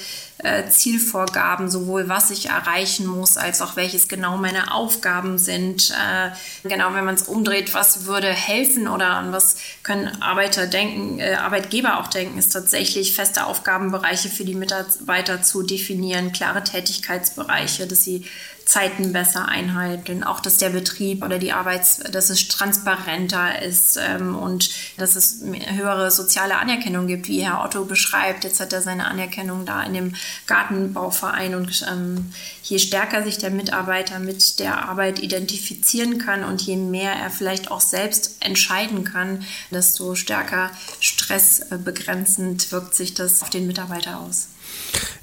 [0.70, 5.92] Zielvorgaben, sowohl was ich erreichen muss, als auch welches genau meine Aufgaben sind.
[5.92, 6.30] Äh,
[6.68, 11.34] genau, wenn man es umdreht, was würde helfen oder an was können Arbeiter denken, äh,
[11.34, 18.04] Arbeitgeber auch denken, ist tatsächlich feste Aufgabenbereiche für die Mitarbeiter zu definieren, klare Tätigkeitsbereiche, dass
[18.06, 18.26] sie
[18.70, 24.36] Zeiten besser einhalten, auch dass der Betrieb oder die Arbeits, dass es transparenter ist ähm,
[24.36, 28.44] und dass es höhere soziale Anerkennung gibt, wie Herr Otto beschreibt.
[28.44, 33.50] Jetzt hat er seine Anerkennung da in dem Gartenbauverein und ähm, je stärker sich der
[33.50, 39.44] Mitarbeiter mit der Arbeit identifizieren kann und je mehr er vielleicht auch selbst entscheiden kann,
[39.72, 44.50] desto stärker stressbegrenzend wirkt sich das auf den Mitarbeiter aus.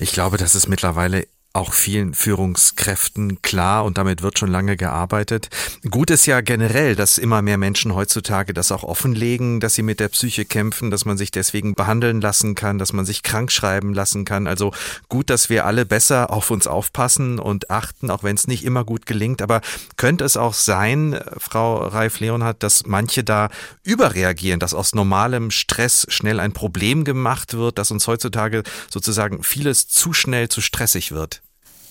[0.00, 5.48] Ich glaube, das ist mittlerweile auch vielen Führungskräften klar und damit wird schon lange gearbeitet.
[5.90, 9.98] Gut ist ja generell, dass immer mehr Menschen heutzutage das auch offenlegen, dass sie mit
[9.98, 13.94] der Psyche kämpfen, dass man sich deswegen behandeln lassen kann, dass man sich krank schreiben
[13.94, 14.46] lassen kann.
[14.46, 14.72] Also
[15.08, 18.84] gut, dass wir alle besser auf uns aufpassen und achten, auch wenn es nicht immer
[18.84, 19.40] gut gelingt.
[19.40, 19.62] Aber
[19.96, 23.48] könnte es auch sein, Frau Reif-Leonhardt, dass manche da
[23.82, 29.88] überreagieren, dass aus normalem Stress schnell ein Problem gemacht wird, dass uns heutzutage sozusagen vieles
[29.88, 31.40] zu schnell zu stressig wird?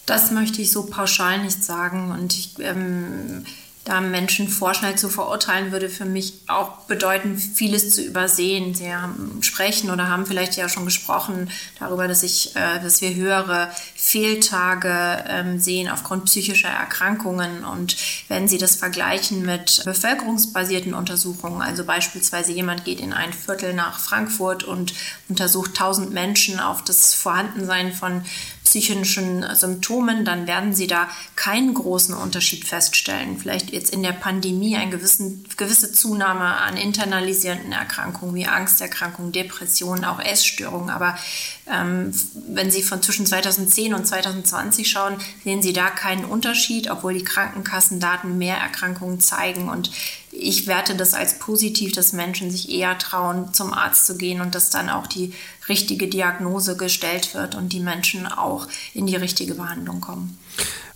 [0.06, 2.12] Das möchte ich so pauschal nicht sagen.
[2.12, 3.46] Und ich, ähm,
[3.86, 8.74] da Menschen vorschnell zu verurteilen, würde für mich auch bedeuten, vieles zu übersehen.
[8.74, 13.14] Sie haben, sprechen oder haben vielleicht ja schon gesprochen darüber, dass, ich, äh, dass wir
[13.14, 17.64] höhere Fehltage ähm, sehen aufgrund psychischer Erkrankungen.
[17.64, 17.96] Und
[18.28, 24.00] wenn Sie das vergleichen mit bevölkerungsbasierten Untersuchungen, also beispielsweise jemand geht in ein Viertel nach
[24.00, 24.96] Frankfurt und
[25.30, 28.24] untersucht 1000 Menschen auf das Vorhandensein von
[28.66, 33.38] psychischen Symptomen, dann werden Sie da keinen großen Unterschied feststellen.
[33.38, 40.20] Vielleicht jetzt in der Pandemie eine gewisse Zunahme an internalisierenden Erkrankungen wie Angsterkrankungen, Depressionen, auch
[40.20, 40.90] Essstörungen.
[40.90, 41.18] Aber
[41.72, 42.14] ähm,
[42.48, 47.24] wenn Sie von zwischen 2010 und 2020 schauen, sehen Sie da keinen Unterschied, obwohl die
[47.24, 49.70] Krankenkassendaten mehr Erkrankungen zeigen.
[49.70, 49.92] Und
[50.38, 54.56] ich werte das als positiv, dass Menschen sich eher trauen, zum Arzt zu gehen und
[54.56, 55.34] dass dann auch die
[55.68, 60.38] richtige Diagnose gestellt wird und die Menschen auch in die richtige Behandlung kommen.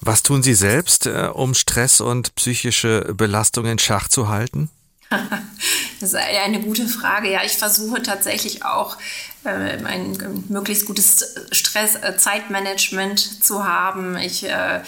[0.01, 4.69] Was tun Sie selbst, äh, um Stress und psychische Belastung in Schach zu halten?
[5.99, 7.31] das ist eine gute Frage.
[7.31, 8.97] Ja, ich versuche tatsächlich auch
[9.45, 14.81] ein möglichst gutes Stress-Zeitmanagement äh, zu haben, ich äh,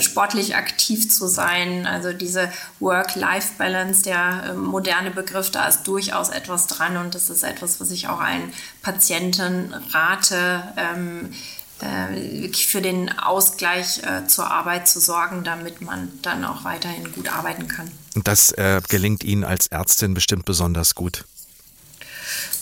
[0.00, 1.86] sportlich aktiv zu sein.
[1.86, 7.80] Also diese Work-Life-Balance, der moderne Begriff, da ist durchaus etwas dran und das ist etwas,
[7.80, 10.62] was ich auch allen Patienten rate.
[10.76, 11.34] Ähm,
[11.80, 17.68] wirklich für den Ausgleich zur Arbeit zu sorgen, damit man dann auch weiterhin gut arbeiten
[17.68, 17.88] kann.
[18.24, 21.24] Das äh, gelingt Ihnen als Ärztin bestimmt besonders gut.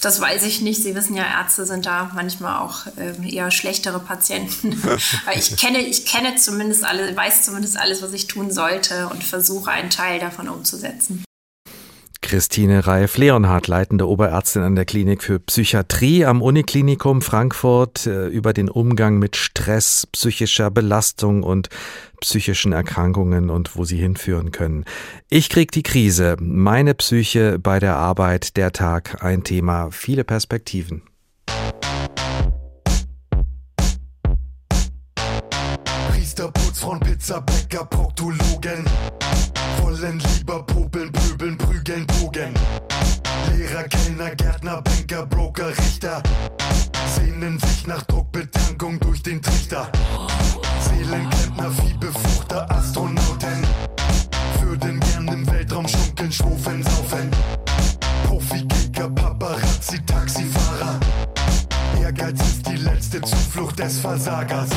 [0.06, 0.84] Das weiß ich nicht.
[0.84, 4.80] Sie wissen ja, Ärzte sind da manchmal auch äh, eher schlechtere Patienten.
[5.34, 9.72] ich kenne, ich kenne zumindest alle, weiß zumindest alles, was ich tun sollte und versuche
[9.72, 11.25] einen Teil davon umzusetzen.
[12.26, 18.68] Christine Reif-Leonhardt, leitende Oberärztin an der Klinik für Psychiatrie am Uniklinikum Frankfurt, äh, über den
[18.68, 21.68] Umgang mit Stress, psychischer Belastung und
[22.20, 24.86] psychischen Erkrankungen und wo sie hinführen können.
[25.30, 31.02] Ich krieg die Krise, meine Psyche bei der Arbeit, der Tag, ein Thema, viele Perspektiven.
[36.08, 38.84] Priester, Putzfrauen, Pizzabäcker, Proktologen
[39.86, 40.66] wollen lieber
[44.26, 46.22] Kellner, Gärtner, Banker, Broker, Richter
[47.14, 49.88] sehnen sich nach Druckbetankung durch den Trichter.
[50.80, 53.66] Seelenklempner, Viehbefruchter, Astronauten
[54.62, 57.30] würden gern im Weltraum schunkeln, schwufeln, saufen.
[58.24, 60.98] Profikicker, Paparazzi, Taxifahrer.
[62.00, 64.70] Ehrgeiz ist die letzte Zuflucht des Versagers.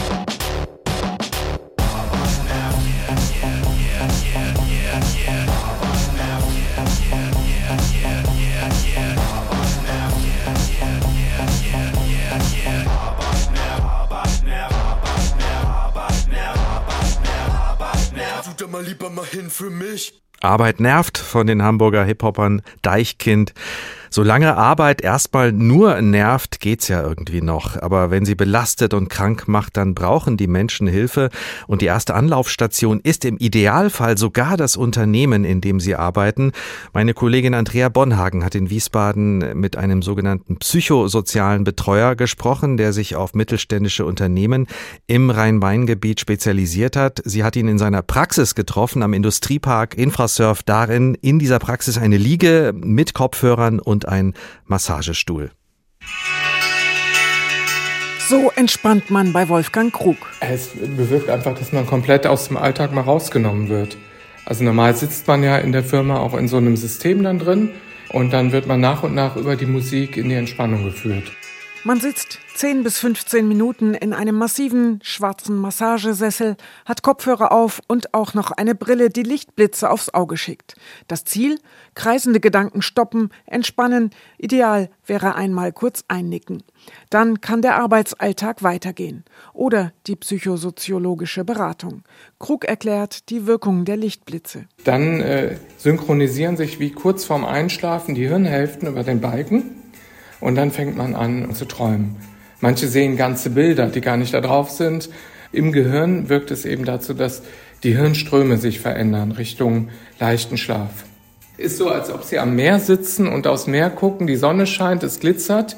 [18.69, 20.21] Mal lieber mal hin für mich.
[20.41, 23.53] Arbeit nervt von den Hamburger Hip-Hopern Deichkind.
[24.09, 27.81] Solange Arbeit erstmal nur nervt, geht's ja irgendwie noch.
[27.81, 31.29] Aber wenn sie belastet und krank macht, dann brauchen die Menschen Hilfe.
[31.67, 36.51] Und die erste Anlaufstation ist im Idealfall sogar das Unternehmen, in dem sie arbeiten.
[36.93, 43.15] Meine Kollegin Andrea Bonhagen hat in Wiesbaden mit einem sogenannten psychosozialen Betreuer gesprochen, der sich
[43.15, 44.67] auf mittelständische Unternehmen
[45.07, 47.21] im Rhein-Main-Gebiet spezialisiert hat.
[47.25, 50.63] Sie hat ihn in seiner Praxis getroffen am Industriepark Infrasurf.
[50.63, 54.33] Darin in dieser Praxis eine Liege mit Kopfhörern und und ein
[54.65, 55.51] Massagestuhl.
[58.29, 60.17] So entspannt man bei Wolfgang Krug.
[60.39, 63.97] Es bewirkt einfach, dass man komplett aus dem Alltag mal rausgenommen wird.
[64.45, 67.71] Also normal sitzt man ja in der Firma auch in so einem System dann drin
[68.09, 71.31] und dann wird man nach und nach über die Musik in die Entspannung geführt.
[71.85, 78.13] Man sitzt 10 bis 15 Minuten in einem massiven schwarzen Massagesessel, hat Kopfhörer auf und
[78.13, 80.75] auch noch eine Brille, die Lichtblitze aufs Auge schickt.
[81.07, 81.57] Das Ziel?
[81.95, 84.09] Kreisende Gedanken stoppen, entspannen.
[84.37, 86.63] Ideal wäre einmal kurz einnicken.
[87.09, 89.23] Dann kann der Arbeitsalltag weitergehen.
[89.53, 92.03] Oder die psychosoziologische Beratung.
[92.39, 94.65] Krug erklärt die Wirkung der Lichtblitze.
[94.83, 99.78] Dann äh, synchronisieren sich wie kurz vorm Einschlafen die Hirnhälften über den Balken
[100.39, 102.15] und dann fängt man an zu träumen.
[102.61, 105.09] Manche sehen ganze Bilder, die gar nicht da drauf sind.
[105.51, 107.41] Im Gehirn wirkt es eben dazu, dass
[107.83, 111.05] die Hirnströme sich verändern Richtung leichten Schlaf.
[111.57, 115.03] Ist so, als ob sie am Meer sitzen und aufs Meer gucken, die Sonne scheint,
[115.03, 115.75] es glitzert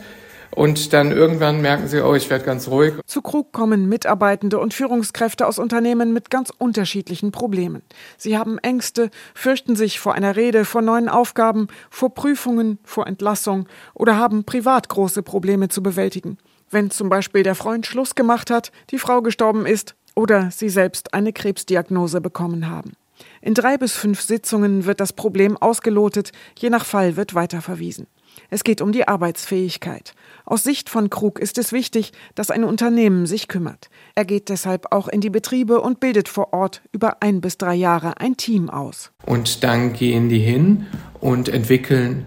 [0.56, 2.94] und dann irgendwann merken sie, oh, ich werde ganz ruhig.
[3.06, 7.82] Zu Krug kommen Mitarbeitende und Führungskräfte aus Unternehmen mit ganz unterschiedlichen Problemen.
[8.18, 13.68] Sie haben Ängste, fürchten sich vor einer Rede, vor neuen Aufgaben, vor Prüfungen, vor Entlassung
[13.94, 16.38] oder haben privat große Probleme zu bewältigen.
[16.70, 21.14] Wenn zum Beispiel der Freund Schluss gemacht hat, die Frau gestorben ist oder sie selbst
[21.14, 22.94] eine Krebsdiagnose bekommen haben.
[23.42, 28.08] In drei bis fünf Sitzungen wird das Problem ausgelotet, je nach Fall wird weiterverwiesen.
[28.50, 30.14] Es geht um die Arbeitsfähigkeit.
[30.46, 33.90] Aus Sicht von Krug ist es wichtig, dass ein Unternehmen sich kümmert.
[34.16, 37.76] Er geht deshalb auch in die Betriebe und bildet vor Ort über ein bis drei
[37.76, 39.12] Jahre ein Team aus.
[39.26, 40.88] Und dann gehen die hin
[41.20, 42.26] und entwickeln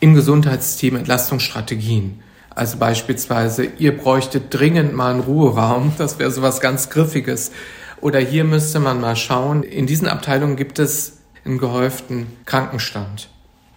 [0.00, 2.22] im Gesundheitsteam Entlastungsstrategien.
[2.50, 7.52] Also beispielsweise, ihr bräuchtet dringend mal einen Ruheraum, das wäre so was ganz Griffiges.
[8.00, 13.30] Oder hier müsste man mal schauen, in diesen Abteilungen gibt es einen gehäuften Krankenstand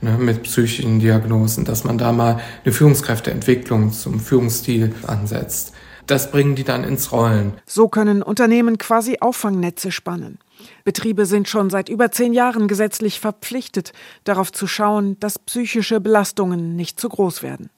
[0.04, 5.74] ne, mit psychischen Diagnosen, dass man da mal eine Führungskräfteentwicklung zum Führungsstil ansetzt.
[6.06, 7.54] Das bringen die dann ins Rollen.
[7.66, 10.38] So können Unternehmen quasi Auffangnetze spannen.
[10.84, 13.94] Betriebe sind schon seit über zehn Jahren gesetzlich verpflichtet,
[14.26, 17.70] darauf zu schauen, dass psychische Belastungen nicht zu groß werden.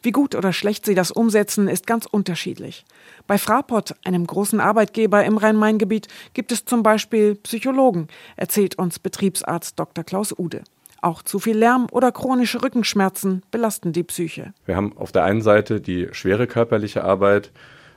[0.00, 2.84] Wie gut oder schlecht sie das umsetzen, ist ganz unterschiedlich.
[3.26, 9.78] Bei Fraport, einem großen Arbeitgeber im Rhein-Main-Gebiet, gibt es zum Beispiel Psychologen, erzählt uns Betriebsarzt
[9.78, 10.04] Dr.
[10.04, 10.62] Klaus Ude.
[11.02, 14.54] Auch zu viel Lärm oder chronische Rückenschmerzen belasten die Psyche.
[14.66, 17.50] Wir haben auf der einen Seite die schwere körperliche Arbeit,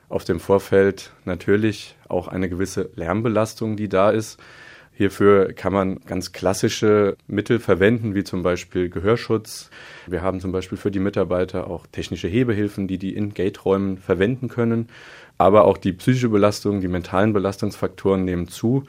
[0.10, 4.40] auf dem Vorfeld natürlich auch eine gewisse Lärmbelastung, die da ist.
[4.98, 9.70] Hierfür kann man ganz klassische Mittel verwenden, wie zum Beispiel Gehörschutz.
[10.08, 14.48] Wir haben zum Beispiel für die Mitarbeiter auch technische Hebehilfen, die die in Gate-Räumen verwenden
[14.48, 14.88] können.
[15.38, 18.86] Aber auch die psychische Belastung, die mentalen Belastungsfaktoren nehmen zu.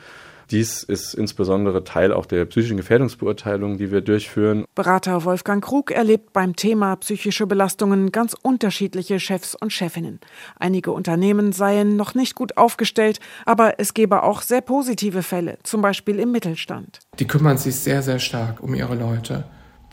[0.51, 4.65] Dies ist insbesondere Teil auch der psychischen Gefährdungsbeurteilung, die wir durchführen.
[4.77, 10.21] Berater Wolfgang Krug erlebt beim Thema psychische Belastungen ganz unterschiedliche Chefs und Chefinnen.
[10.59, 15.83] Einige Unternehmen seien noch nicht gut aufgestellt, aber es gebe auch sehr positive Fälle, zum
[15.83, 17.01] Beispiel im Mittelstand.
[17.19, 19.45] Die kümmern sich sehr, sehr stark um ihre Leute.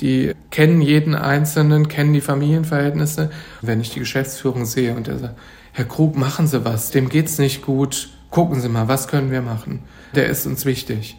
[0.02, 3.32] Die kennen jeden Einzelnen, kennen die Familienverhältnisse.
[3.62, 5.40] Wenn ich die Geschäftsführung sehe und der sagt,
[5.72, 9.42] Herr Krug, machen Sie was, dem geht's nicht gut, gucken Sie mal, was können wir
[9.42, 9.82] machen?
[10.16, 11.18] Der ist uns wichtig.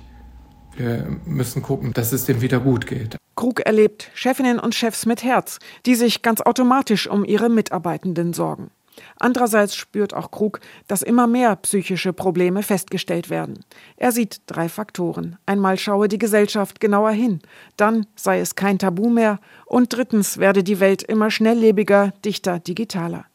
[0.76, 3.16] Wir müssen gucken, dass es dem wieder gut geht.
[3.36, 8.70] Krug erlebt Chefinnen und Chefs mit Herz, die sich ganz automatisch um ihre Mitarbeitenden sorgen.
[9.18, 13.64] Andererseits spürt auch Krug, dass immer mehr psychische Probleme festgestellt werden.
[13.96, 15.36] Er sieht drei Faktoren.
[15.46, 17.40] Einmal schaue die Gesellschaft genauer hin,
[17.76, 23.26] dann sei es kein Tabu mehr und drittens werde die Welt immer schnelllebiger, dichter, digitaler.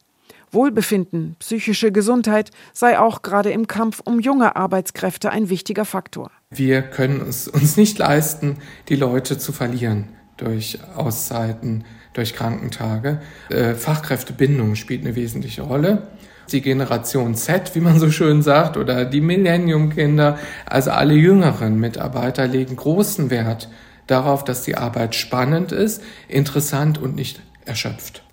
[0.52, 6.30] Wohlbefinden, psychische Gesundheit sei auch gerade im Kampf um junge Arbeitskräfte ein wichtiger Faktor.
[6.50, 8.56] Wir können es uns nicht leisten,
[8.88, 13.20] die Leute zu verlieren durch Auszeiten, durch Krankentage.
[13.50, 16.08] Äh, Fachkräftebindung spielt eine wesentliche Rolle.
[16.50, 22.48] Die Generation Z, wie man so schön sagt, oder die Millennium-Kinder, also alle jüngeren Mitarbeiter
[22.48, 23.68] legen großen Wert
[24.08, 28.24] darauf, dass die Arbeit spannend ist, interessant und nicht erschöpft.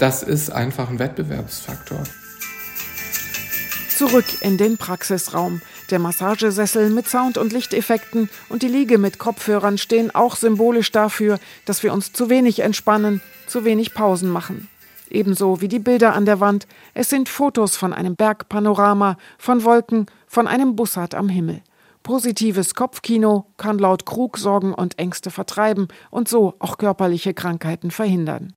[0.00, 2.02] Das ist einfach ein Wettbewerbsfaktor.
[3.90, 5.60] Zurück in den Praxisraum.
[5.90, 11.38] Der Massagesessel mit Sound- und Lichteffekten und die Liege mit Kopfhörern stehen auch symbolisch dafür,
[11.66, 14.70] dass wir uns zu wenig entspannen, zu wenig Pausen machen.
[15.10, 16.66] Ebenso wie die Bilder an der Wand.
[16.94, 21.60] Es sind Fotos von einem Bergpanorama, von Wolken, von einem Bussard am Himmel.
[22.02, 28.54] Positives Kopfkino kann laut Krug Sorgen und Ängste vertreiben und so auch körperliche Krankheiten verhindern.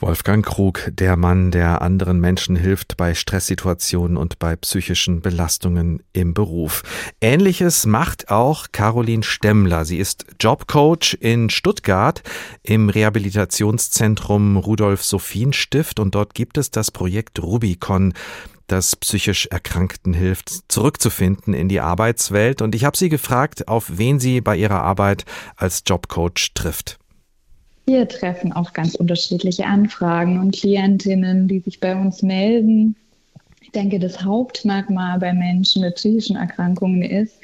[0.00, 6.34] Wolfgang Krug, der Mann, der anderen Menschen hilft bei Stresssituationen und bei psychischen Belastungen im
[6.34, 6.82] Beruf.
[7.20, 9.84] Ähnliches macht auch Caroline Stemmler.
[9.84, 12.22] Sie ist Jobcoach in Stuttgart
[12.62, 18.14] im Rehabilitationszentrum Rudolf Sophien Stift und dort gibt es das Projekt Rubicon
[18.68, 22.60] das psychisch Erkrankten hilft, zurückzufinden in die Arbeitswelt.
[22.60, 25.24] Und ich habe sie gefragt, auf wen sie bei ihrer Arbeit
[25.56, 26.98] als Jobcoach trifft.
[27.88, 32.94] Wir treffen auf ganz unterschiedliche Anfragen und Klientinnen, die sich bei uns melden.
[33.62, 37.40] Ich denke, das Hauptmerkmal bei Menschen mit psychischen Erkrankungen ist,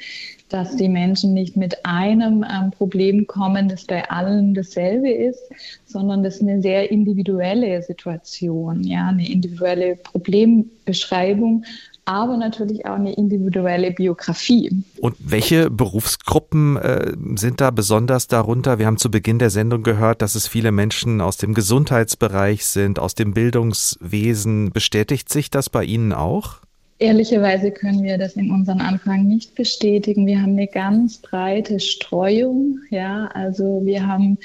[0.49, 5.41] dass die Menschen nicht mit einem ähm, Problem kommen, das bei allen dasselbe ist,
[5.87, 11.65] sondern das ist eine sehr individuelle Situation, ja, eine individuelle Problembeschreibung,
[12.05, 14.83] aber natürlich auch eine individuelle Biografie.
[15.01, 18.77] Und welche Berufsgruppen äh, sind da besonders darunter?
[18.79, 22.99] Wir haben zu Beginn der Sendung gehört, dass es viele Menschen aus dem Gesundheitsbereich sind,
[22.99, 24.71] aus dem Bildungswesen.
[24.71, 26.57] Bestätigt sich das bei Ihnen auch?
[26.97, 30.27] Ehrlicherweise können wir das in unseren Anfragen nicht bestätigen.
[30.27, 32.79] Wir haben eine ganz breite Streuung.
[32.89, 34.37] Ja, also wir haben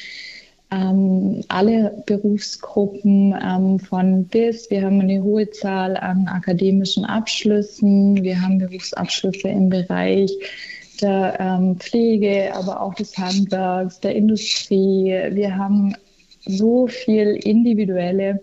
[0.70, 4.70] ähm, alle Berufsgruppen ähm, von bis.
[4.70, 8.22] Wir haben eine hohe Zahl an akademischen Abschlüssen.
[8.22, 10.32] Wir haben Berufsabschlüsse im Bereich
[11.00, 15.14] der ähm, Pflege, aber auch des Handwerks, der Industrie.
[15.32, 15.94] Wir haben
[16.46, 18.40] so viel individuelle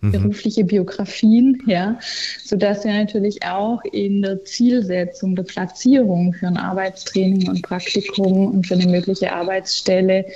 [0.00, 0.12] mhm.
[0.12, 1.98] berufliche Biografien, ja,
[2.44, 8.66] sodass wir natürlich auch in der Zielsetzung der Platzierung für ein Arbeitstraining und Praktikum und
[8.66, 10.26] für eine mögliche Arbeitsstelle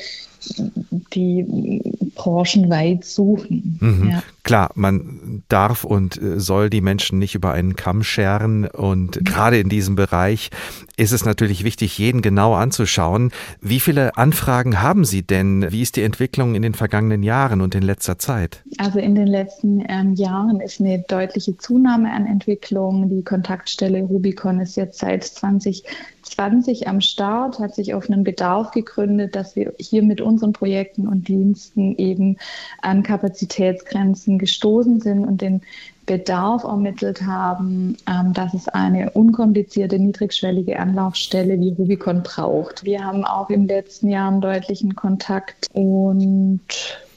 [1.13, 1.81] die
[2.15, 3.79] branchenweit suchen.
[3.81, 4.11] Mhm.
[4.11, 4.23] Ja.
[4.51, 9.61] Klar, man darf und äh, soll die Menschen nicht über einen Kamm scheren und gerade
[9.61, 10.51] in diesem Bereich
[10.97, 13.31] ist es natürlich wichtig, jeden genau anzuschauen.
[13.61, 15.71] Wie viele Anfragen haben Sie denn?
[15.71, 18.65] Wie ist die Entwicklung in den vergangenen Jahren und in letzter Zeit?
[18.79, 23.09] Also in den letzten ähm, Jahren ist eine deutliche Zunahme an Entwicklung.
[23.09, 29.37] Die Kontaktstelle Rubicon ist jetzt seit 2020 am Start, hat sich auf einen Bedarf gegründet,
[29.37, 32.37] dass wir hier mit unseren Projekten und Diensten eben
[32.83, 35.63] an Kapazitätsgrenzen gestoßen sind und den
[36.07, 42.85] Bedarf ermittelt haben, ähm, dass es eine unkomplizierte, niedrigschwellige Anlaufstelle wie Rubicon braucht.
[42.85, 46.61] Wir haben auch im letzten Jahr einen deutlichen Kontakt und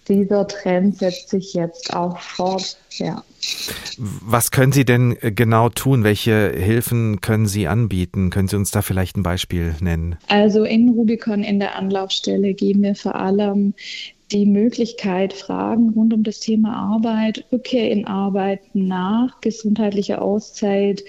[0.07, 2.77] dieser Trend setzt sich jetzt auch fort.
[2.91, 3.23] Ja.
[3.97, 6.03] Was können Sie denn äh, genau tun?
[6.03, 8.29] Welche Hilfen können Sie anbieten?
[8.29, 10.17] Können Sie uns da vielleicht ein Beispiel nennen?
[10.27, 13.73] Also in Rubicon in der Anlaufstelle geben wir vor allem
[14.33, 21.03] die Möglichkeit, Fragen rund um das Thema Arbeit, Rückkehr in Arbeit nach gesundheitlicher Auszeit,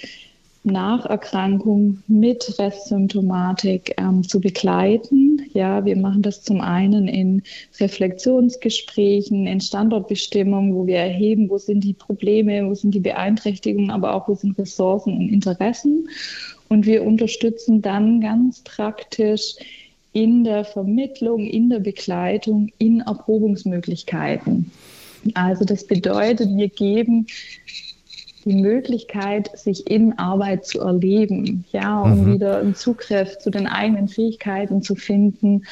[0.64, 5.42] nach Erkrankung mit Restsymptomatik ähm, zu begleiten.
[5.52, 7.42] Ja, wir machen das zum einen in
[7.78, 14.14] Reflexionsgesprächen, in Standortbestimmung, wo wir erheben, wo sind die Probleme, wo sind die Beeinträchtigungen, aber
[14.14, 16.08] auch wo sind Ressourcen und Interessen.
[16.70, 19.56] Und wir unterstützen dann ganz praktisch
[20.14, 24.70] in der Vermittlung, in der Begleitung, in Erprobungsmöglichkeiten.
[25.34, 27.26] Also das bedeutet, wir geben
[28.44, 32.34] die Möglichkeit, sich in Arbeit zu erleben, ja, um mhm.
[32.34, 35.64] wieder einen Zugriff zu den eigenen Fähigkeiten zu finden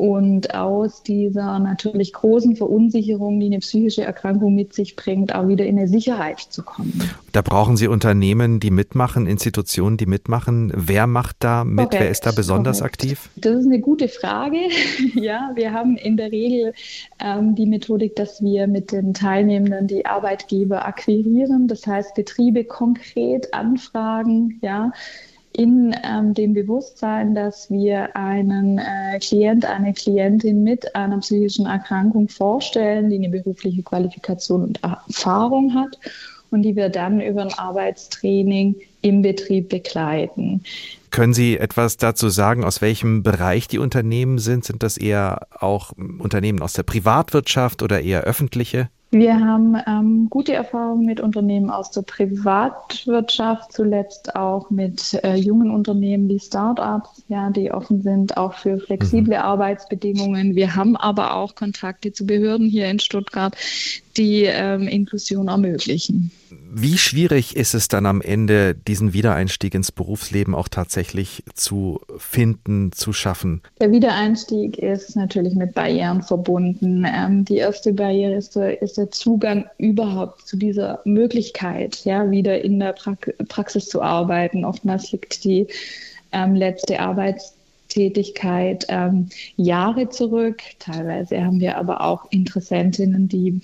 [0.00, 5.66] und aus dieser natürlich großen Verunsicherung, die eine psychische Erkrankung mit sich bringt, auch wieder
[5.66, 7.04] in eine Sicherheit zu kommen.
[7.32, 10.72] Da brauchen Sie Unternehmen, die mitmachen, Institutionen, die mitmachen.
[10.74, 11.90] Wer macht da mit?
[11.90, 13.02] Korrekt, Wer ist da besonders korrekt.
[13.02, 13.28] aktiv?
[13.36, 14.56] Das ist eine gute Frage.
[15.14, 16.72] ja, wir haben in der Regel
[17.18, 23.52] ähm, die Methodik, dass wir mit den Teilnehmenden die Arbeitgeber akquirieren, das heißt Betriebe konkret
[23.52, 24.92] anfragen, ja
[25.52, 32.28] in ähm, dem Bewusstsein, dass wir einen äh, Klient, eine Klientin mit einer psychischen Erkrankung
[32.28, 35.98] vorstellen, die eine berufliche Qualifikation und Erfahrung hat
[36.50, 40.62] und die wir dann über ein Arbeitstraining im Betrieb begleiten.
[41.10, 44.64] Können Sie etwas dazu sagen, aus welchem Bereich die Unternehmen sind?
[44.64, 48.88] Sind das eher auch Unternehmen aus der Privatwirtschaft oder eher öffentliche?
[49.12, 55.72] Wir haben ähm, gute Erfahrungen mit Unternehmen aus der Privatwirtschaft, zuletzt auch mit äh, jungen
[55.72, 59.42] Unternehmen wie Startups, ja, die offen sind auch für flexible mhm.
[59.42, 60.54] Arbeitsbedingungen.
[60.54, 63.56] Wir haben aber auch Kontakte zu Behörden hier in Stuttgart,
[64.16, 66.30] die ähm, Inklusion ermöglichen.
[66.72, 72.92] Wie schwierig ist es dann am Ende, diesen Wiedereinstieg ins Berufsleben auch tatsächlich zu finden,
[72.92, 73.62] zu schaffen?
[73.80, 77.04] Der Wiedereinstieg ist natürlich mit Barrieren verbunden.
[77.04, 82.62] Ähm, die erste Barriere ist der, ist der, Zugang überhaupt zu dieser Möglichkeit, ja, wieder
[82.62, 83.16] in der pra
[83.48, 84.64] Praxis zu arbeiten.
[84.64, 85.66] Oftmals liegt die
[86.32, 90.62] ähm, letzte Arbeitszeit Tätigkeit ähm, Jahre zurück.
[90.78, 93.60] Teilweise haben wir aber auch Interessentinnen, die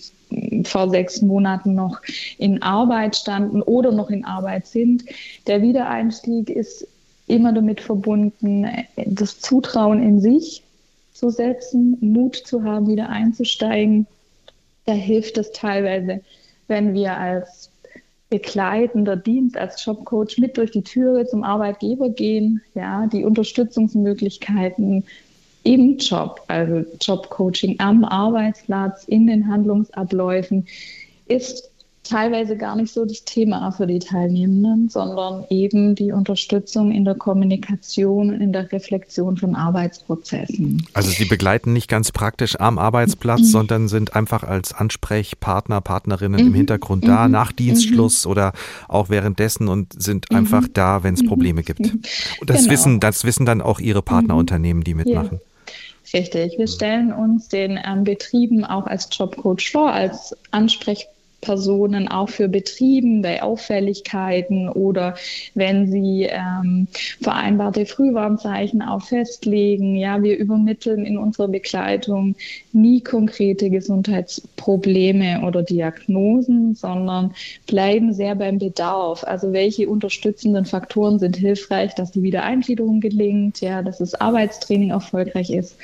[0.65, 2.01] vor sechs Monaten noch
[2.39, 5.05] in Arbeit standen oder noch in Arbeit sind.
[5.47, 6.87] Der Wiedereinstieg ist
[7.27, 8.67] immer damit verbunden,
[8.97, 10.63] das Zutrauen in sich
[11.13, 14.07] zu setzen, Mut zu haben, wieder einzusteigen.
[14.85, 16.21] Da hilft es teilweise,
[16.69, 17.71] wenn wir als
[18.29, 25.05] begleitender Dienst als Jobcoach mit durch die Türe zum Arbeitgeber gehen, ja, die Unterstützungsmöglichkeiten
[25.67, 30.67] im Job, also Jobcoaching am Arbeitsplatz, in den Handlungsabläufen,
[31.27, 31.71] ist
[32.09, 37.15] teilweise gar nicht so das Thema für die Teilnehmenden, sondern eben die Unterstützung in der
[37.15, 40.87] Kommunikation und in der Reflexion von Arbeitsprozessen.
[40.95, 43.45] Also Sie begleiten nicht ganz praktisch am Arbeitsplatz, mhm.
[43.45, 46.47] sondern sind einfach als Ansprechpartner, Partnerinnen mhm.
[46.49, 47.33] im Hintergrund da, mhm.
[47.33, 48.31] nach Dienstschluss mhm.
[48.31, 48.53] oder
[48.89, 50.37] auch währenddessen und sind mhm.
[50.37, 51.29] einfach da, wenn es mhm.
[51.29, 51.81] Probleme gibt.
[52.41, 52.73] Und das genau.
[52.73, 55.39] wissen, das wissen dann auch Ihre Partnerunternehmen, die mitmachen.
[55.39, 55.56] Ja.
[56.13, 56.59] Richtig.
[56.59, 62.49] Wir stellen uns den ähm, Betrieben auch als Jobcoach vor, als Ansprechpartner Personen auch für
[62.49, 65.15] Betrieben bei Auffälligkeiten oder
[65.55, 66.89] wenn sie ähm,
[67.21, 69.97] vereinbarte Frühwarnzeichen auch festlegen.
[69.97, 72.35] Ja, wir übermitteln in unserer Begleitung
[72.73, 77.35] nie konkrete Gesundheitsprobleme oder Diagnosen, sondern
[77.67, 79.23] bleiben sehr beim Bedarf.
[79.25, 85.51] Also welche unterstützenden Faktoren sind hilfreich, dass die Wiedereingliederung gelingt, ja, dass das Arbeitstraining erfolgreich
[85.51, 85.77] ist.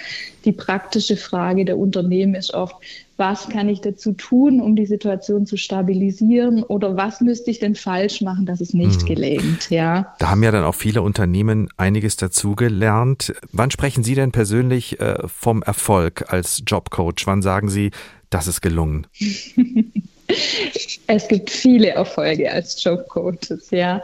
[0.44, 2.74] Die praktische Frage der Unternehmen ist oft,
[3.23, 7.77] was kann ich dazu tun, um die Situation zu stabilisieren oder was müsste ich denn
[7.77, 9.07] falsch machen, dass es nicht hm.
[9.07, 10.12] gelingt, ja.
[10.18, 13.33] Da haben ja dann auch viele Unternehmen einiges dazugelernt.
[13.53, 17.25] Wann sprechen Sie denn persönlich äh, vom Erfolg als Jobcoach?
[17.27, 17.93] Wann sagen Sie,
[18.29, 19.07] das ist gelungen?
[21.07, 24.03] Es gibt viele Erfolge als Jobcoaches, ja.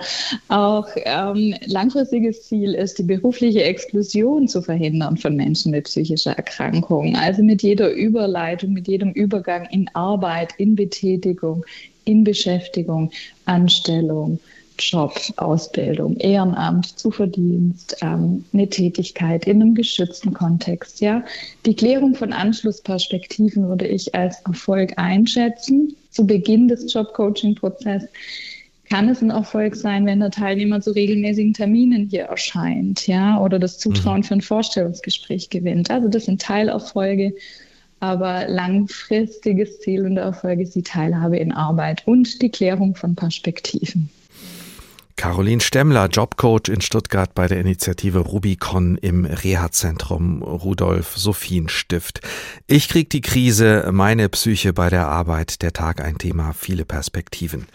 [0.48, 7.16] Auch ähm, langfristiges Ziel ist, die berufliche Exklusion zu verhindern von Menschen mit psychischer Erkrankung.
[7.16, 11.64] Also mit jeder Überleitung, mit jedem Übergang in Arbeit, in Betätigung,
[12.04, 13.10] in Beschäftigung,
[13.44, 14.40] Anstellung,
[14.78, 21.00] Job, Ausbildung, Ehrenamt, Zuverdienst, ähm, eine Tätigkeit in einem geschützten Kontext.
[21.00, 21.24] Ja,
[21.66, 25.94] die Klärung von Anschlussperspektiven würde ich als Erfolg einschätzen.
[26.10, 28.08] Zu Beginn des Jobcoaching-Prozesses
[28.88, 33.58] kann es ein Erfolg sein, wenn der Teilnehmer zu regelmäßigen Terminen hier erscheint, ja, oder
[33.58, 34.24] das Zutrauen mhm.
[34.24, 35.90] für ein Vorstellungsgespräch gewinnt.
[35.90, 37.34] Also das sind Teilerfolge,
[38.00, 44.08] aber langfristiges Ziel und Erfolg ist die Teilhabe in Arbeit und die Klärung von Perspektiven.
[45.18, 52.20] Caroline Stemmler, Jobcoach in Stuttgart bei der Initiative Rubicon im Reha-Zentrum Rudolf Sophien Stift.
[52.68, 57.66] Ich krieg die Krise, meine Psyche bei der Arbeit, der Tag ein Thema, viele Perspektiven.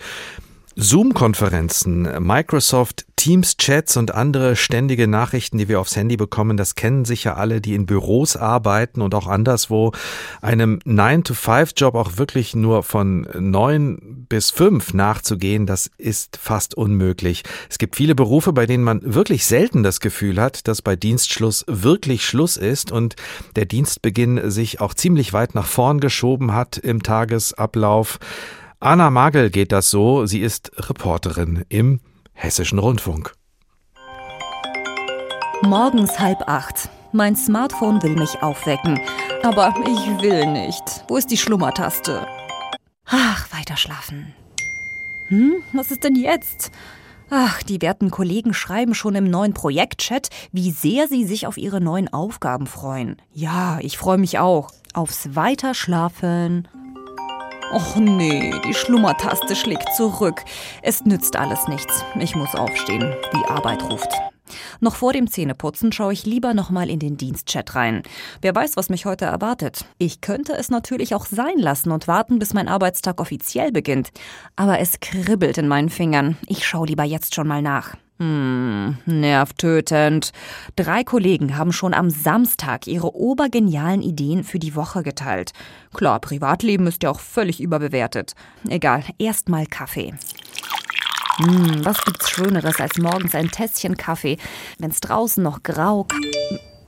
[0.76, 7.38] Zoom-Konferenzen, Microsoft Teams-Chats und andere ständige Nachrichten, die wir aufs Handy bekommen, das kennen sicher
[7.38, 9.94] alle, die in Büros arbeiten und auch anderswo.
[10.42, 17.44] Einem 9-to-5-Job auch wirklich nur von 9 bis 5 nachzugehen, das ist fast unmöglich.
[17.70, 21.64] Es gibt viele Berufe, bei denen man wirklich selten das Gefühl hat, dass bei Dienstschluss
[21.68, 23.16] wirklich Schluss ist und
[23.56, 28.20] der Dienstbeginn sich auch ziemlich weit nach vorn geschoben hat im Tagesablauf.
[28.84, 30.26] Anna Magel geht das so.
[30.26, 32.02] Sie ist Reporterin im
[32.34, 33.34] Hessischen Rundfunk.
[35.62, 36.90] Morgens halb acht.
[37.14, 39.00] Mein Smartphone will mich aufwecken.
[39.42, 40.84] Aber ich will nicht.
[41.08, 42.28] Wo ist die Schlummertaste?
[43.06, 44.34] Ach, weiter schlafen.
[45.30, 46.70] Hm, was ist denn jetzt?
[47.30, 51.80] Ach, die werten Kollegen schreiben schon im neuen Projektchat, wie sehr sie sich auf ihre
[51.80, 53.16] neuen Aufgaben freuen.
[53.32, 54.72] Ja, ich freue mich auch.
[54.94, 56.68] Aufs Weiterschlafen.
[57.72, 60.44] Och nee, die Schlummertaste schlägt zurück.
[60.82, 62.04] Es nützt alles nichts.
[62.20, 63.16] Ich muss aufstehen.
[63.34, 64.10] Die Arbeit ruft.
[64.80, 68.04] Noch vor dem Zähneputzen schaue ich lieber nochmal in den Dienstchat rein.
[68.42, 69.86] Wer weiß, was mich heute erwartet.
[69.98, 74.10] Ich könnte es natürlich auch sein lassen und warten, bis mein Arbeitstag offiziell beginnt.
[74.56, 76.38] Aber es kribbelt in meinen Fingern.
[76.48, 77.96] Ich schaue lieber jetzt schon mal nach.
[78.24, 80.32] Hm, nervtötend.
[80.78, 85.52] Drei Kollegen haben schon am Samstag ihre obergenialen Ideen für die Woche geteilt.
[85.94, 88.34] Klar, Privatleben ist ja auch völlig überbewertet.
[88.70, 90.14] Egal, erstmal Kaffee.
[91.38, 94.38] Hm, was gibt's Schöneres als morgens ein Tässchen Kaffee,
[94.80, 96.08] wenn's draußen noch grau.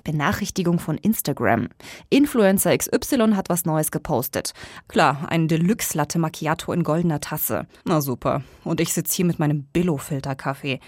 [0.05, 1.67] Benachrichtigung von Instagram.
[2.09, 4.53] Influencer XY hat was Neues gepostet.
[4.87, 7.67] Klar, ein Deluxe Latte Macchiato in goldener Tasse.
[7.83, 8.43] Na super.
[8.63, 10.79] Und ich sitze hier mit meinem Billo-Filter-Kaffee.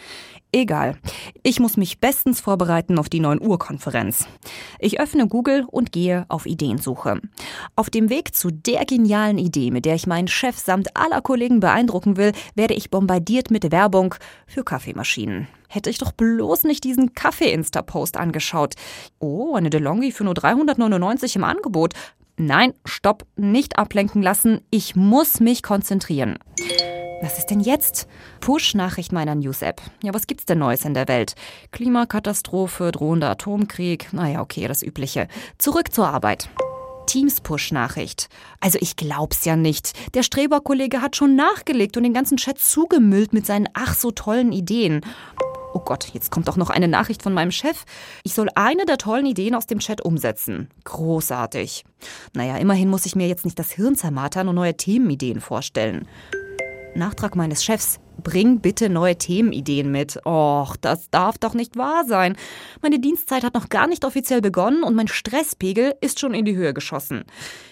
[0.53, 0.97] Egal.
[1.43, 4.28] Ich muss mich bestens vorbereiten auf die 9 Uhr Konferenz.
[4.80, 7.20] Ich öffne Google und gehe auf Ideensuche.
[7.76, 11.59] Auf dem Weg zu der genialen Idee, mit der ich meinen Chef samt aller Kollegen
[11.59, 14.15] beeindrucken will, werde ich bombardiert mit Werbung
[14.45, 15.47] für Kaffeemaschinen.
[15.68, 18.76] Hätte ich doch bloß nicht diesen Kaffee-Insta-Post angeschaut.
[19.20, 21.93] Oh, eine DeLonghi für nur 399 im Angebot.
[22.38, 24.61] Nein, stopp, nicht ablenken lassen.
[24.70, 26.38] Ich muss mich konzentrieren.
[27.22, 28.07] Was ist denn jetzt?
[28.41, 29.82] Push-Nachricht meiner News-App.
[30.03, 31.34] Ja, was gibt's denn Neues in der Welt?
[31.72, 34.13] Klimakatastrophe, drohender Atomkrieg.
[34.13, 35.28] Naja, okay, das Übliche.
[35.57, 36.47] Zurück zur Arbeit.
[37.07, 38.30] Teams-Push-Nachricht.
[38.59, 39.93] Also ich glaub's ja nicht.
[40.13, 44.51] Der Streber-Kollege hat schon nachgelegt und den ganzen Chat zugemüllt mit seinen ach so tollen
[44.51, 45.01] Ideen.
[45.78, 47.86] Oh Gott, jetzt kommt doch noch eine Nachricht von meinem Chef.
[48.23, 50.69] Ich soll eine der tollen Ideen aus dem Chat umsetzen.
[50.86, 51.86] Großartig.
[52.34, 56.07] Naja, immerhin muss ich mir jetzt nicht das Hirn zermartern und neue Themenideen vorstellen.
[56.95, 57.99] Nachtrag meines Chefs.
[58.23, 60.19] Bring bitte neue Themenideen mit.
[60.25, 62.36] Och, das darf doch nicht wahr sein.
[62.82, 66.55] Meine Dienstzeit hat noch gar nicht offiziell begonnen und mein Stresspegel ist schon in die
[66.55, 67.23] Höhe geschossen.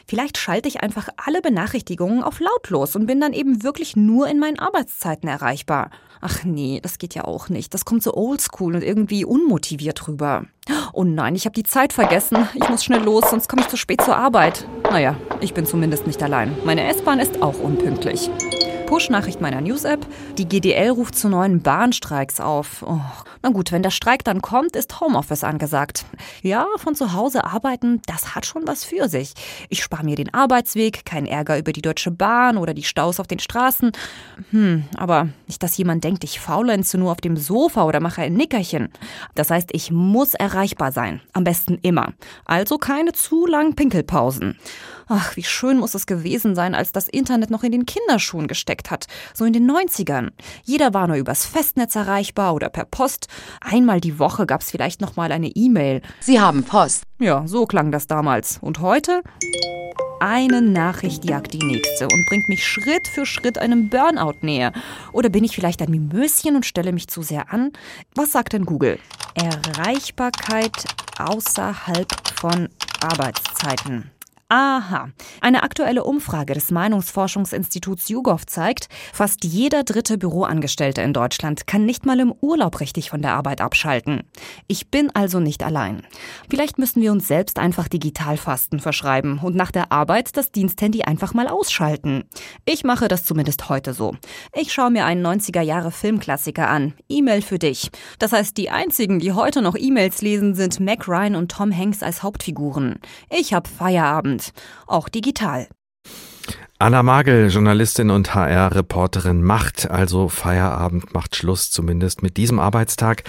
[0.07, 4.39] Vielleicht schalte ich einfach alle Benachrichtigungen auf lautlos und bin dann eben wirklich nur in
[4.39, 5.89] meinen Arbeitszeiten erreichbar.
[6.21, 7.73] Ach nee, das geht ja auch nicht.
[7.73, 10.45] Das kommt so oldschool und irgendwie unmotiviert rüber.
[10.93, 12.47] Oh nein, ich habe die Zeit vergessen.
[12.53, 14.67] Ich muss schnell los, sonst komme ich zu spät zur Arbeit.
[14.83, 16.55] Naja, ich bin zumindest nicht allein.
[16.63, 18.29] Meine S-Bahn ist auch unpünktlich.
[18.85, 20.05] Push-Nachricht meiner News-App.
[20.37, 22.83] Die GDL ruft zu neuen Bahnstreiks auf.
[22.85, 22.99] Oh,
[23.41, 26.05] na gut, wenn der Streik dann kommt, ist Homeoffice angesagt.
[26.41, 29.33] Ja, von zu Hause arbeiten, das hat schon was für sich.
[29.69, 33.27] Ich spare mir den Arbeitsweg, kein Ärger über die Deutsche Bahn oder die Staus auf
[33.27, 33.93] den Straßen.
[34.51, 38.33] Hm, aber nicht, dass jemand denkt, ich faulenze nur auf dem Sofa oder mache ein
[38.33, 38.89] Nickerchen.
[39.35, 41.21] Das heißt, ich muss erreichbar sein.
[41.31, 42.13] Am besten immer.
[42.43, 44.57] Also keine zu langen Pinkelpausen.
[45.07, 48.91] Ach, wie schön muss es gewesen sein, als das Internet noch in den Kinderschuhen gesteckt
[48.91, 50.31] hat, so in den 90ern.
[50.63, 53.27] Jeder war nur übers Festnetz erreichbar oder per Post.
[53.61, 56.01] Einmal die Woche gab's vielleicht noch mal eine E-Mail.
[56.19, 57.03] Sie haben Post.
[57.19, 58.57] Ja, so klang das damals.
[58.61, 59.21] Und heute?
[60.19, 64.71] Eine Nachricht jagt die nächste und bringt mich Schritt für Schritt einem Burnout näher.
[65.11, 67.71] Oder bin ich vielleicht ein Mimöschen und stelle mich zu sehr an?
[68.15, 68.97] Was sagt denn Google?
[69.35, 70.85] Erreichbarkeit
[71.19, 72.07] außerhalb
[72.39, 72.69] von
[73.01, 74.14] Arbeitszeiten.
[74.47, 75.09] Aha.
[75.41, 82.05] Eine aktuelle Umfrage des Meinungsforschungsinstituts YouGov zeigt, fast jeder dritte Büroangestellte in Deutschland kann nicht
[82.05, 84.21] mal im Urlaub richtig von der Arbeit abschalten.
[84.67, 86.03] Ich bin also nicht allein.
[86.47, 91.33] Vielleicht müssen wir uns selbst einfach Digitalfasten verschreiben und nach der Arbeit das Diensthandy einfach
[91.33, 92.25] mal ausschalten.
[92.65, 94.15] Ich mache das zumindest heute so.
[94.53, 96.93] Ich schaue mir einen 90er Jahre Filmklassiker an.
[97.09, 97.89] E-Mail für dich.
[98.19, 102.03] Das heißt, die einzigen, die heute noch E-Mails lesen, sind Mac Ryan und Tom Hanks
[102.03, 102.99] als Hauptfiguren.
[103.31, 104.34] Ich habe Feierabend
[104.87, 105.67] auch digital.
[106.77, 113.23] Anna Magel, Journalistin und HR-Reporterin, macht also Feierabend, macht Schluss zumindest mit diesem Arbeitstag.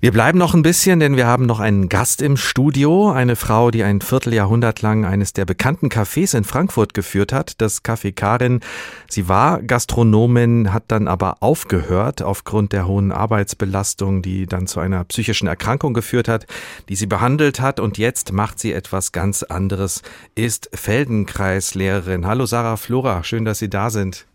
[0.00, 3.70] Wir bleiben noch ein bisschen, denn wir haben noch einen Gast im Studio, eine Frau,
[3.70, 8.60] die ein Vierteljahrhundert lang eines der bekannten Cafés in Frankfurt geführt hat, das Café Karin.
[9.08, 15.04] Sie war Gastronomin, hat dann aber aufgehört aufgrund der hohen Arbeitsbelastung, die dann zu einer
[15.04, 16.46] psychischen Erkrankung geführt hat,
[16.88, 20.02] die sie behandelt hat und jetzt macht sie etwas ganz anderes,
[20.34, 22.26] ist Feldenkreislehrerin.
[22.26, 24.26] Hallo Sarah Flora, schön, dass Sie da sind.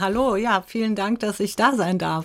[0.00, 2.24] Hallo, ja, vielen Dank, dass ich da sein darf.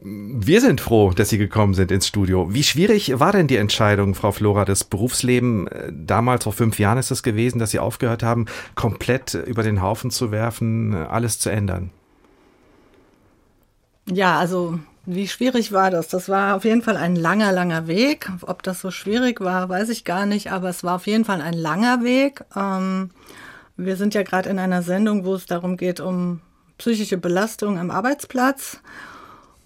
[0.00, 2.52] Wir sind froh, dass Sie gekommen sind ins Studio.
[2.52, 6.98] Wie schwierig war denn die Entscheidung, Frau Flora, das Berufsleben äh, damals vor fünf Jahren
[6.98, 11.48] ist es gewesen, dass Sie aufgehört haben, komplett über den Haufen zu werfen, alles zu
[11.48, 11.92] ändern?
[14.10, 16.08] Ja, also wie schwierig war das?
[16.08, 18.30] Das war auf jeden Fall ein langer, langer Weg.
[18.42, 21.40] Ob das so schwierig war, weiß ich gar nicht, aber es war auf jeden Fall
[21.40, 22.44] ein langer Weg.
[22.56, 23.10] Ähm,
[23.76, 26.40] wir sind ja gerade in einer Sendung, wo es darum geht, um
[26.78, 28.80] psychische Belastung am Arbeitsplatz.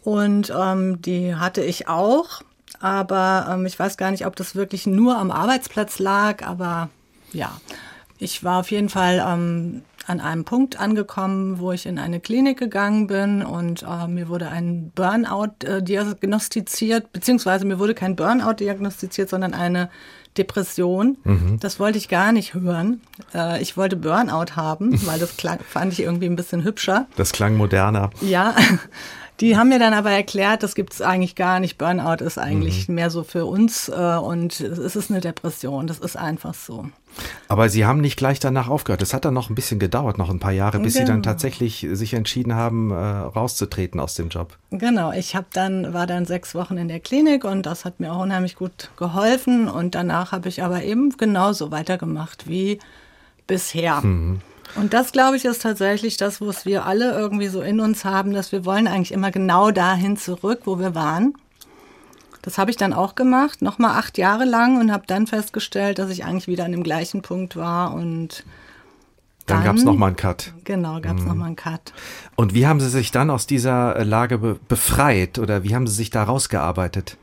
[0.02, 2.42] Und ähm, die hatte ich auch.
[2.80, 6.46] Aber ähm, ich weiß gar nicht, ob das wirklich nur am Arbeitsplatz lag.
[6.46, 6.90] Aber
[7.32, 7.60] ja,
[8.18, 12.58] ich war auf jeden Fall ähm, an einem Punkt angekommen, wo ich in eine Klinik
[12.58, 18.54] gegangen bin und äh, mir wurde ein Burnout äh, diagnostiziert, beziehungsweise mir wurde kein Burnout
[18.54, 19.90] diagnostiziert, sondern eine
[20.38, 21.18] Depression.
[21.24, 21.58] Mhm.
[21.60, 23.00] Das wollte ich gar nicht hören.
[23.34, 27.06] Äh, ich wollte Burnout haben, weil das klang, fand ich irgendwie ein bisschen hübscher.
[27.16, 28.10] Das klang moderner.
[28.20, 28.54] Ja,
[29.40, 31.78] die haben mir dann aber erklärt, das gibt es eigentlich gar nicht.
[31.78, 32.96] Burnout ist eigentlich mhm.
[32.96, 35.86] mehr so für uns äh, und es ist eine Depression.
[35.86, 36.86] Das ist einfach so.
[37.48, 39.02] Aber Sie haben nicht gleich danach aufgehört.
[39.02, 41.06] Es hat dann noch ein bisschen gedauert, noch ein paar Jahre, bis genau.
[41.06, 41.32] Sie dann genau.
[41.32, 44.56] tatsächlich sich entschieden haben, äh, rauszutreten aus dem Job.
[44.70, 48.12] Genau, ich habe dann war dann sechs Wochen in der Klinik und das hat mir
[48.12, 49.68] auch unheimlich gut geholfen.
[49.68, 52.78] Und danach habe ich aber eben genauso weitergemacht wie
[53.46, 54.02] bisher.
[54.02, 54.40] Mhm.
[54.76, 58.32] Und das, glaube ich, ist tatsächlich das, was wir alle irgendwie so in uns haben,
[58.32, 61.34] dass wir wollen eigentlich immer genau dahin zurück, wo wir waren.
[62.42, 66.10] Das habe ich dann auch gemacht, nochmal acht Jahre lang und habe dann festgestellt, dass
[66.10, 68.44] ich eigentlich wieder an dem gleichen Punkt war und
[69.46, 70.54] dann, dann gab es nochmal einen Cut.
[70.64, 71.28] Genau, gab es mhm.
[71.28, 71.92] nochmal einen Cut.
[72.36, 75.94] Und wie haben Sie sich dann aus dieser Lage be befreit oder wie haben Sie
[75.94, 77.18] sich da rausgearbeitet?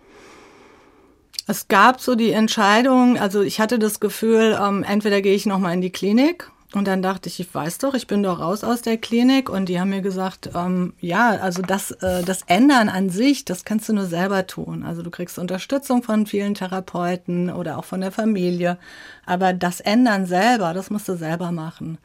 [1.48, 5.74] Es gab so die Entscheidung, also ich hatte das Gefühl, ähm, entweder gehe ich nochmal
[5.74, 8.82] in die Klinik und dann dachte ich, ich weiß doch, ich bin doch raus aus
[8.82, 9.50] der Klinik.
[9.50, 13.64] Und die haben mir gesagt, ähm, ja, also das, äh, das Ändern an sich, das
[13.64, 14.84] kannst du nur selber tun.
[14.84, 18.78] Also du kriegst Unterstützung von vielen Therapeuten oder auch von der Familie.
[19.26, 22.00] Aber das Ändern selber, das musst du selber machen.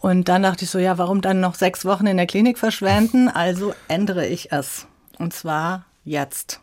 [0.00, 3.28] Und dann dachte ich so, ja, warum dann noch sechs Wochen in der Klinik verschwenden?
[3.28, 4.86] Also ändere ich es.
[5.18, 6.60] Und zwar jetzt.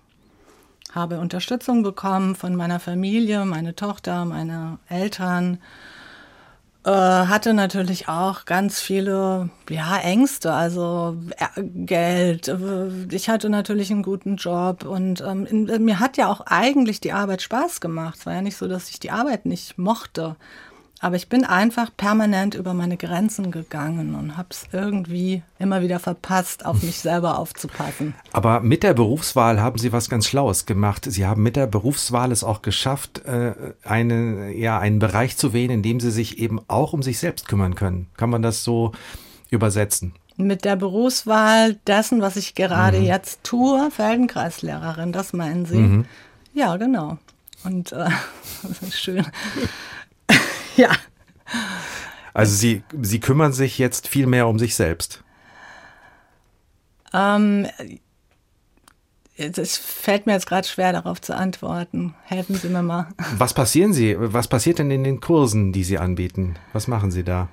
[0.92, 5.60] Habe Unterstützung bekommen von meiner Familie, meine Tochter, meine Eltern.
[6.86, 12.48] Äh, hatte natürlich auch ganz viele ja, Ängste, also äh, Geld.
[12.48, 17.02] Äh, ich hatte natürlich einen guten Job und ähm, in, mir hat ja auch eigentlich
[17.02, 18.20] die Arbeit Spaß gemacht.
[18.20, 20.38] Es war ja nicht so, dass ich die Arbeit nicht mochte.
[21.02, 25.98] Aber ich bin einfach permanent über meine Grenzen gegangen und habe es irgendwie immer wieder
[25.98, 28.16] verpasst, auf mich selber aufzupassen.
[28.34, 31.06] Aber mit der Berufswahl haben Sie was ganz Schlaues gemacht.
[31.10, 35.72] Sie haben mit der Berufswahl es auch geschafft, äh, eine, ja, einen Bereich zu wählen,
[35.72, 38.08] in dem Sie sich eben auch um sich selbst kümmern können.
[38.18, 38.92] Kann man das so
[39.50, 40.14] übersetzen?
[40.36, 43.06] Mit der Berufswahl dessen, was ich gerade mhm.
[43.06, 45.78] jetzt tue, Feldenkreislehrerin, das meinen Sie?
[45.78, 46.06] Mhm.
[46.54, 47.18] Ja, genau.
[47.64, 48.10] Und äh,
[48.64, 49.26] das ist schön.
[50.80, 50.92] Ja.
[52.34, 55.26] Also Sie, Sie kümmern sich jetzt viel mehr um sich selbst.
[57.12, 57.68] Ähm,
[59.36, 62.16] es fällt mir jetzt gerade schwer, darauf zu antworten.
[62.24, 63.10] Helfen Sie mir mal.
[63.38, 64.16] Was passieren Sie?
[64.18, 66.56] Was passiert denn in den Kursen, die Sie anbieten?
[66.72, 67.50] Was machen Sie da?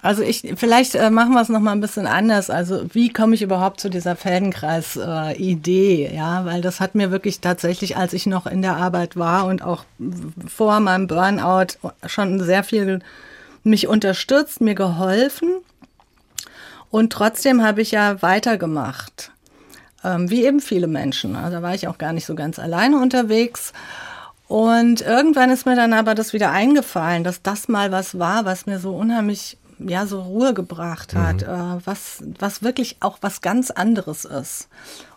[0.00, 2.50] Also ich, vielleicht äh, machen wir es nochmal ein bisschen anders.
[2.50, 6.06] Also wie komme ich überhaupt zu dieser Feldenkreis-Idee?
[6.06, 9.46] Äh, ja, weil das hat mir wirklich tatsächlich, als ich noch in der Arbeit war
[9.46, 9.84] und auch
[10.46, 13.00] vor meinem Burnout schon sehr viel
[13.64, 15.48] mich unterstützt, mir geholfen.
[16.90, 19.32] Und trotzdem habe ich ja weitergemacht.
[20.04, 21.34] Ähm, wie eben viele Menschen.
[21.34, 23.72] Also da war ich auch gar nicht so ganz alleine unterwegs.
[24.46, 28.66] Und irgendwann ist mir dann aber das wieder eingefallen, dass das mal was war, was
[28.66, 31.78] mir so unheimlich ja so Ruhe gebracht hat, mhm.
[31.78, 34.68] äh, was, was wirklich auch was ganz anderes ist.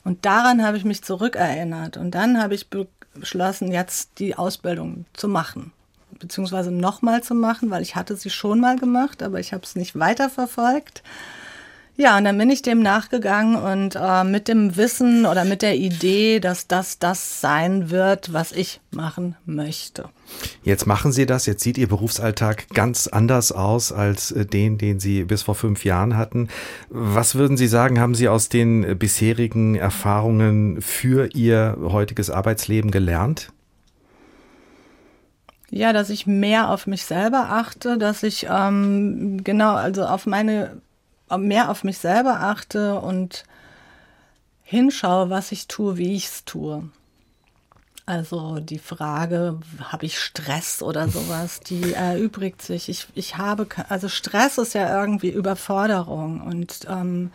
[0.03, 1.97] Und daran habe ich mich zurückerinnert.
[1.97, 2.68] Und dann habe ich
[3.14, 5.72] beschlossen, jetzt die Ausbildung zu machen.
[6.20, 9.76] Beziehungsweise nochmal zu machen, weil ich hatte sie schon mal gemacht, aber ich habe es
[9.76, 11.03] nicht weiterverfolgt.
[11.98, 15.76] Ja, und dann bin ich dem nachgegangen und äh, mit dem Wissen oder mit der
[15.76, 20.06] Idee, dass das das sein wird, was ich machen möchte.
[20.64, 25.00] Jetzt machen Sie das, jetzt sieht Ihr Berufsalltag ganz anders aus als äh, den, den
[25.00, 26.48] Sie bis vor fünf Jahren hatten.
[26.89, 33.52] Was würden Sie sagen, haben Sie aus den bisherigen Erfahrungen für Ihr heutiges Arbeitsleben gelernt?
[35.70, 40.82] Ja, dass ich mehr auf mich selber achte, dass ich ähm, genau, also auf meine
[41.38, 43.44] mehr auf mich selber achte und
[44.64, 46.90] hinschaue, was ich tue, wie ich es tue.
[48.06, 52.90] Also die Frage, habe ich Stress oder sowas, die erübrigt sich.
[52.90, 57.32] Ich, ich habe, also Stress ist ja irgendwie Überforderung und ähm,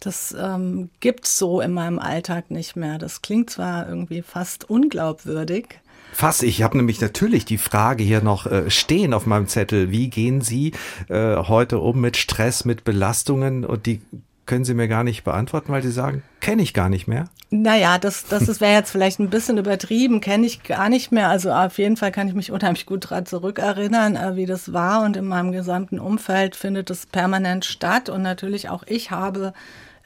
[0.00, 2.98] das ähm, gibt es so in meinem Alltag nicht mehr.
[2.98, 5.78] Das klingt zwar irgendwie fast unglaubwürdig,
[6.12, 6.42] Fast.
[6.42, 9.90] Ich habe nämlich natürlich die Frage hier noch äh, stehen auf meinem Zettel.
[9.90, 10.72] Wie gehen Sie
[11.08, 13.64] äh, heute um mit Stress, mit Belastungen?
[13.64, 14.00] Und die
[14.46, 17.26] können Sie mir gar nicht beantworten, weil Sie sagen, kenne ich gar nicht mehr.
[17.52, 21.28] Naja, das, das, das wäre jetzt vielleicht ein bisschen übertrieben, kenne ich gar nicht mehr.
[21.28, 25.02] Also auf jeden Fall kann ich mich unheimlich gut daran zurückerinnern, äh, wie das war.
[25.02, 28.08] Und in meinem gesamten Umfeld findet es permanent statt.
[28.08, 29.52] Und natürlich auch ich habe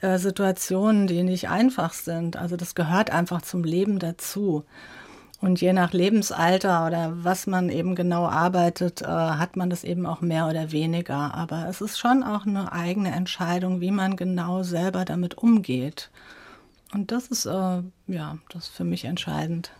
[0.01, 2.35] äh, Situationen, die nicht einfach sind.
[2.35, 4.63] Also das gehört einfach zum Leben dazu.
[5.41, 10.05] Und je nach Lebensalter oder was man eben genau arbeitet, äh, hat man das eben
[10.05, 11.33] auch mehr oder weniger.
[11.33, 16.09] Aber es ist schon auch eine eigene Entscheidung, wie man genau selber damit umgeht.
[16.93, 19.71] Und das ist, äh, ja, das ist für mich entscheidend.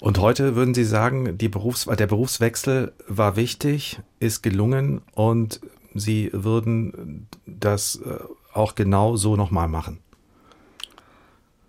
[0.00, 5.60] Und heute würden Sie sagen, Berufs der Berufswechsel war wichtig, ist gelungen und
[5.94, 8.18] Sie würden das äh,
[8.52, 10.00] auch genau so nochmal machen?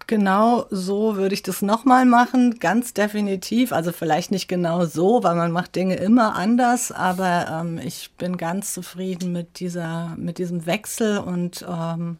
[0.07, 3.71] Genau so würde ich das nochmal machen, ganz definitiv.
[3.71, 8.37] Also vielleicht nicht genau so, weil man macht Dinge immer anders, aber ähm, ich bin
[8.37, 12.17] ganz zufrieden mit dieser, mit diesem Wechsel und ähm,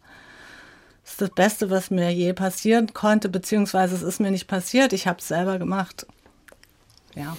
[1.06, 4.92] ist das Beste, was mir je passieren konnte, beziehungsweise es ist mir nicht passiert.
[4.92, 6.08] Ich habe es selber gemacht.
[7.14, 7.38] Ja.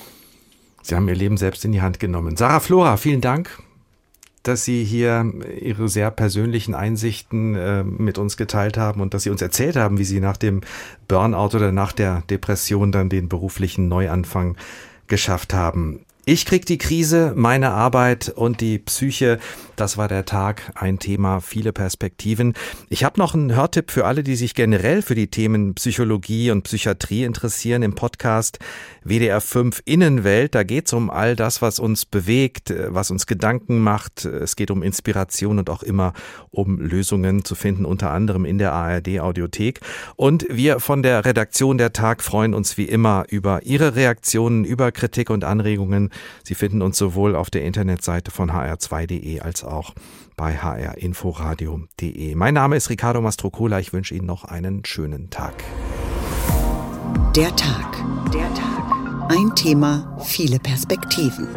[0.83, 2.37] Sie haben Ihr Leben selbst in die Hand genommen.
[2.37, 3.66] Sarah Flora, vielen Dank
[4.49, 9.31] dass Sie hier Ihre sehr persönlichen Einsichten äh, mit uns geteilt haben und dass Sie
[9.31, 10.61] uns erzählt haben, wie Sie nach dem
[11.09, 14.57] Burnout oder nach der Depression dann den beruflichen Neuanfang
[15.07, 16.01] geschafft haben.
[16.25, 19.39] Ich krieg die Krise, meine Arbeit und die Psyche.
[19.77, 22.55] Das war der Tag, ein Thema, viele Perspektiven.
[22.89, 26.63] Ich habe noch einen Hörtipp für alle, die sich generell für die Themen Psychologie und
[26.63, 28.59] Psychiatrie interessieren im Podcast
[29.05, 30.55] WDR 5 Innenwelt.
[30.55, 34.25] Da geht's um all das, was uns bewegt, was uns Gedanken macht.
[34.25, 36.13] Es geht um Inspiration und auch immer
[36.51, 39.81] um Lösungen zu finden, unter anderem in der ARD Audiothek.
[40.17, 44.91] Und wir von der Redaktion der Tag freuen uns wie immer über Ihre Reaktionen, über
[44.91, 46.11] Kritik und Anregungen
[46.43, 49.95] Sie finden uns sowohl auf der Internetseite von hr2.de als auch
[50.37, 52.35] bei hrinforadio.de.
[52.35, 53.79] Mein Name ist Ricardo Mastrocola.
[53.79, 55.65] Ich wünsche Ihnen noch einen schönen Tag.
[57.35, 58.05] Der Tag.
[58.33, 59.31] Der Tag.
[59.31, 61.49] Ein Thema, viele Perspektiven.